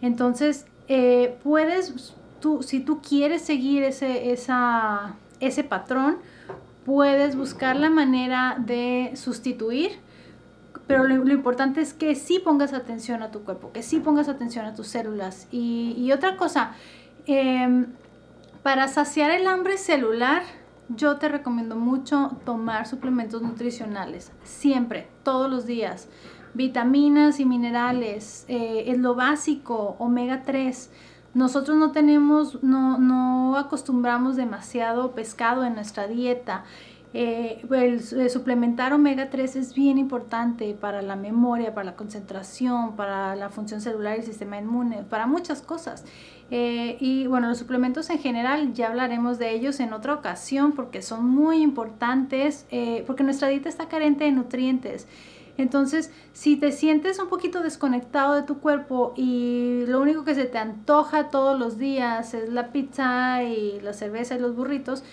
Entonces, 0.00 0.66
eh, 0.88 1.36
puedes, 1.42 2.14
tú, 2.40 2.62
si 2.62 2.80
tú 2.80 3.00
quieres 3.00 3.42
seguir 3.42 3.82
ese, 3.82 4.32
esa, 4.32 5.14
ese 5.40 5.62
patrón, 5.62 6.18
puedes 6.84 7.36
buscar 7.36 7.76
la 7.76 7.90
manera 7.90 8.56
de 8.58 9.12
sustituir 9.14 9.92
pero 10.86 11.04
lo, 11.04 11.32
importante 11.32 11.80
es 11.80 11.94
que 11.94 12.14
sí 12.14 12.38
pongas 12.38 12.72
atención 12.72 13.22
a 13.22 13.30
tu 13.30 13.44
cuerpo, 13.44 13.72
que 13.72 13.82
sí 13.82 14.00
pongas 14.00 14.28
atención 14.28 14.66
a 14.66 14.74
tus 14.74 14.88
células. 14.88 15.48
Y, 15.50 16.10
otra 16.12 16.36
cosa, 16.36 16.72
em, 17.26 17.86
para 18.62 18.88
saciar 18.88 19.30
el 19.30 19.46
hambre 19.46 19.76
celular, 19.76 20.42
yo 20.88 21.16
te 21.16 21.28
recomiendo 21.28 21.76
mucho 21.76 22.36
tomar 22.44 22.86
suplementos 22.86 23.42
nutricionales, 23.42 24.32
siempre, 24.44 25.08
todos 25.22 25.50
los 25.50 25.66
días. 25.66 26.08
Vitaminas 26.54 27.40
y 27.40 27.46
minerales, 27.46 28.44
eh, 28.48 28.84
es 28.86 28.98
lo 28.98 29.14
básico, 29.14 29.96
omega 29.98 30.42
3. 30.42 30.90
Nosotros 31.34 31.76
no 31.76 31.92
tenemos, 31.92 32.62
no, 32.62 32.98
no 32.98 33.56
acostumbramos 33.56 34.36
demasiado 34.36 35.12
pescado 35.12 35.64
en 35.64 35.74
nuestra 35.74 36.06
dieta. 36.06 36.64
Eh, 37.14 37.62
el, 37.70 38.30
suplementar 38.30 38.94
omega 38.94 39.28
3 39.28 39.56
es 39.56 39.74
bien 39.74 39.98
importante 39.98 40.72
para 40.74 41.02
la 41.02 41.14
memoria, 41.14 41.74
para 41.74 41.84
la 41.84 41.96
concentración, 41.96 42.96
para 42.96 43.36
la 43.36 43.50
función 43.50 43.82
celular 43.82 44.16
y 44.16 44.20
el 44.20 44.26
sistema 44.26 44.58
inmune, 44.58 45.04
para 45.08 45.26
muchas 45.26 45.60
cosas. 45.60 46.04
Eh, 46.50 46.96
y 47.00 47.26
bueno, 47.26 47.48
los 47.48 47.58
suplementos 47.58 48.08
en 48.10 48.18
general 48.18 48.72
ya 48.72 48.88
hablaremos 48.88 49.38
de 49.38 49.52
ellos 49.52 49.80
en 49.80 49.92
otra 49.92 50.14
ocasión 50.14 50.72
porque 50.72 51.02
son 51.02 51.26
muy 51.26 51.62
importantes, 51.62 52.66
eh, 52.70 53.04
porque 53.06 53.24
nuestra 53.24 53.48
dieta 53.48 53.68
está 53.68 53.88
carente 53.88 54.24
de 54.24 54.32
nutrientes. 54.32 55.06
Entonces, 55.58 56.10
si 56.32 56.56
te 56.56 56.72
sientes 56.72 57.18
un 57.18 57.28
poquito 57.28 57.62
desconectado 57.62 58.34
de 58.34 58.42
tu 58.42 58.58
cuerpo 58.58 59.12
y 59.16 59.84
lo 59.86 60.00
único 60.00 60.24
que 60.24 60.34
se 60.34 60.46
te 60.46 60.56
antoja 60.56 61.28
todos 61.28 61.58
los 61.58 61.76
días 61.76 62.32
es 62.32 62.48
la 62.48 62.72
pizza 62.72 63.42
y 63.42 63.78
la 63.82 63.92
cerveza 63.92 64.34
y 64.34 64.38
los 64.38 64.56
burritos, 64.56 65.04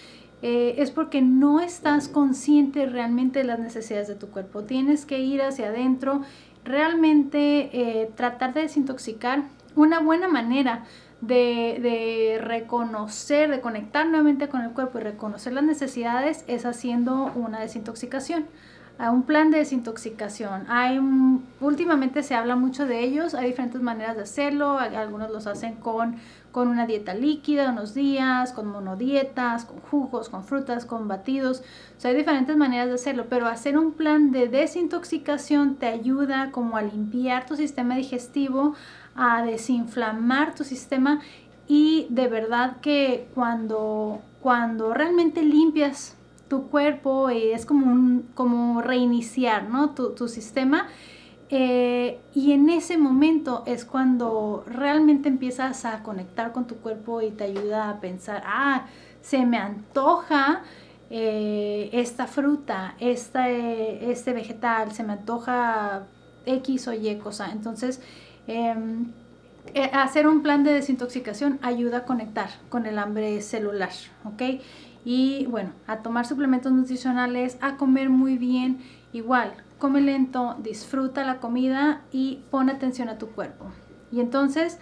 eh, 0.42 0.76
es 0.78 0.92
porque 0.92 1.22
no 1.22 1.60
estás 1.60 2.08
consciente 2.08 2.86
realmente 2.86 3.40
de 3.40 3.46
las 3.46 3.60
necesidades 3.60 4.08
de 4.08 4.16
tu 4.16 4.30
cuerpo. 4.30 4.64
Tienes 4.64 5.06
que 5.06 5.20
ir 5.20 5.42
hacia 5.42 5.68
adentro, 5.68 6.22
realmente 6.64 7.70
eh, 7.74 8.12
tratar 8.16 8.54
de 8.54 8.62
desintoxicar. 8.62 9.44
Una 9.76 10.00
buena 10.00 10.28
manera 10.28 10.86
de, 11.22 11.80
de, 11.82 12.40
reconocer, 12.42 13.50
de 13.52 13.60
conectar 13.60 14.08
nuevamente 14.08 14.48
con 14.48 14.62
el 14.62 14.72
cuerpo 14.72 15.00
y 15.00 15.02
reconocer 15.02 15.54
las 15.54 15.64
necesidades 15.64 16.46
es 16.48 16.66
haciendo 16.66 17.32
una 17.36 17.60
desintoxicación 17.60 18.46
a 19.00 19.12
un 19.12 19.24
plan 19.24 19.50
de 19.50 19.60
desintoxicación. 19.60 20.66
Hay, 20.68 21.00
últimamente 21.62 22.22
se 22.22 22.36
habla 22.36 22.58
mucho 22.58 22.86
de 22.86 23.02
ellos, 23.02 23.34
hay 23.34 23.48
diferentes 23.48 23.82
maneras 23.82 24.18
de 24.18 24.24
hacerlo, 24.24 24.78
algunos 24.78 25.32
los 25.32 25.48
hacen 25.48 25.76
con, 25.76 26.18
con 26.52 26.68
una 26.68 26.86
dieta 26.86 27.14
líquida 27.14 27.72
unos 27.72 27.94
días, 27.94 28.52
con 28.52 28.68
monodietas, 28.68 29.64
con 29.64 29.80
jugos, 29.80 30.28
con 30.28 30.44
frutas, 30.44 30.86
con 30.86 31.08
batidos, 31.08 31.64
o 32.04 32.08
hay 32.08 32.14
diferentes 32.14 32.58
maneras 32.58 32.90
de 32.90 32.96
hacerlo, 32.96 33.28
pero 33.30 33.48
hacer 33.48 33.78
un 33.78 33.94
plan 33.94 34.32
de 34.32 34.50
desintoxicación 34.50 35.76
te 35.76 35.88
ayuda 35.88 36.52
como 36.52 36.76
a 36.76 36.82
limpiar 36.82 37.46
tu 37.46 37.56
sistema 37.56 37.96
digestivo, 37.96 38.76
a 39.16 39.44
desinflamar 39.44 40.56
tu 40.56 40.66
sistema 40.66 41.22
y 41.70 42.08
de 42.10 42.28
verdad 42.28 42.78
que 42.82 43.30
cuando, 43.34 44.20
cuando 44.42 44.94
realmente 44.94 45.42
limpias 45.42 46.18
tu 46.50 46.68
cuerpo 46.68 47.32
y 47.32 47.52
es 47.52 47.66
como, 47.66 47.92
un, 47.92 48.30
como 48.34 48.82
reiniciar 48.82 49.70
¿no? 49.70 49.92
tu, 49.92 50.28
sistema. 50.28 50.88
Eh, 51.52 52.20
y 52.36 52.52
en 52.52 52.70
ese 52.70 52.98
momento 52.98 53.64
es 53.66 53.86
cuando 53.86 54.64
realmente 54.68 55.30
empiezas 55.30 55.86
a 55.86 56.04
conectar 56.04 56.52
con 56.52 56.68
tu 56.68 56.76
cuerpo 56.76 57.22
y 57.22 57.32
te 57.32 57.46
ayuda 57.46 57.90
a 57.90 58.00
pensar, 58.02 58.44
ah, 58.46 58.86
se 59.22 59.46
me 59.46 59.58
antoja 59.58 60.64
eh, 61.10 61.90
esta 61.94 62.28
fruta, 62.28 62.96
esta, 63.00 63.50
este 63.50 64.34
vegetal, 64.34 64.92
se 64.92 65.04
me 65.04 65.14
antoja 65.14 66.04
X 66.46 66.88
o 66.88 66.94
Y 66.94 67.16
cosa. 67.16 67.52
Entonces, 67.52 68.02
em, 68.48 69.12
eh, 69.74 69.90
hacer 69.94 70.28
un 70.28 70.42
plan 70.42 70.64
de 70.64 70.74
desintoxicación 70.74 71.60
ayuda 71.62 72.00
a 72.00 72.06
conectar 72.06 72.50
con 72.70 72.86
el 72.86 72.98
hambre 72.98 73.42
celular, 73.42 73.92
¿ok? 74.24 74.62
Y 75.12 75.48
bueno, 75.48 75.72
a 75.88 76.04
tomar 76.04 76.28
suplementos 76.28 76.72
nutricionales, 76.72 77.58
a 77.62 77.78
comer 77.78 78.12
muy 78.12 78.38
bien, 78.38 78.78
igual, 79.12 79.54
come 79.80 80.02
lento, 80.02 80.56
disfruta 80.60 81.26
la 81.26 81.40
comida 81.40 82.04
y 82.12 82.44
pon 82.52 82.70
atención 82.70 83.10
a 83.10 83.18
tu 83.18 83.30
cuerpo. 83.30 83.66
Y 84.12 84.20
entonces, 84.20 84.78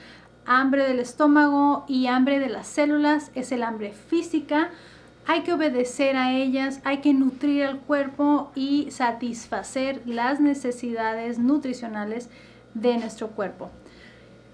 hambre 0.45 0.83
del 0.83 0.99
estómago 0.99 1.85
y 1.87 2.07
hambre 2.07 2.39
de 2.39 2.49
las 2.49 2.67
células 2.67 3.31
es 3.35 3.53
el 3.53 3.63
hambre 3.63 3.93
física. 3.93 4.69
Hay 5.27 5.43
que 5.43 5.53
obedecer 5.53 6.17
a 6.17 6.33
ellas, 6.33 6.81
hay 6.83 6.97
que 6.97 7.13
nutrir 7.13 7.63
al 7.63 7.79
cuerpo 7.79 8.51
y 8.53 8.91
satisfacer 8.91 10.01
las 10.05 10.41
necesidades 10.41 11.39
nutricionales 11.39 12.29
de 12.73 12.97
nuestro 12.97 13.29
cuerpo. 13.29 13.69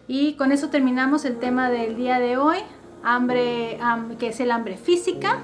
Y 0.08 0.36
con 0.36 0.52
eso 0.52 0.70
terminamos 0.70 1.26
el 1.26 1.40
tema 1.40 1.72
del 1.72 1.96
día 1.96 2.20
de 2.20 2.38
hoy 2.38 2.60
hambre, 3.04 3.78
que 4.20 4.28
es 4.28 4.40
el 4.40 4.52
hambre 4.52 4.78
física. 4.78 5.40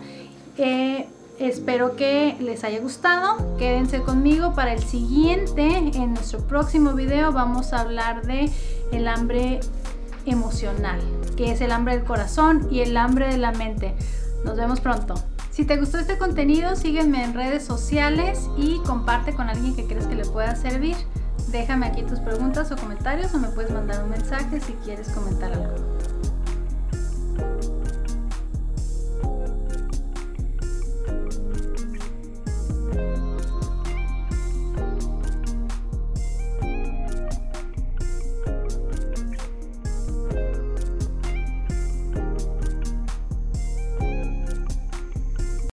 Eh, 0.57 1.07
espero 1.39 1.95
que 1.95 2.35
les 2.39 2.63
haya 2.63 2.79
gustado. 2.79 3.57
Quédense 3.57 4.01
conmigo 4.01 4.53
para 4.55 4.73
el 4.73 4.83
siguiente. 4.83 5.67
En 5.67 6.13
nuestro 6.13 6.39
próximo 6.47 6.93
video 6.93 7.31
vamos 7.31 7.73
a 7.73 7.81
hablar 7.81 8.25
de 8.25 8.49
el 8.91 9.07
hambre 9.07 9.59
emocional, 10.25 10.99
que 11.37 11.51
es 11.51 11.61
el 11.61 11.71
hambre 11.71 11.95
del 11.95 12.05
corazón 12.05 12.67
y 12.71 12.81
el 12.81 12.95
hambre 12.97 13.27
de 13.27 13.37
la 13.37 13.51
mente. 13.51 13.95
Nos 14.43 14.57
vemos 14.57 14.79
pronto. 14.79 15.15
Si 15.51 15.65
te 15.65 15.75
gustó 15.77 15.97
este 15.97 16.17
contenido, 16.17 16.75
sígueme 16.75 17.23
en 17.23 17.33
redes 17.33 17.65
sociales 17.65 18.49
y 18.57 18.79
comparte 18.85 19.33
con 19.33 19.49
alguien 19.49 19.75
que 19.75 19.85
crees 19.85 20.07
que 20.07 20.15
le 20.15 20.25
pueda 20.25 20.55
servir. 20.55 20.95
Déjame 21.49 21.87
aquí 21.87 22.03
tus 22.03 22.19
preguntas 22.19 22.71
o 22.71 22.77
comentarios 22.77 23.33
o 23.33 23.39
me 23.39 23.49
puedes 23.49 23.71
mandar 23.71 24.03
un 24.03 24.11
mensaje 24.11 24.61
si 24.61 24.73
quieres 24.85 25.09
comentar 25.09 25.51
algo. 25.51 25.98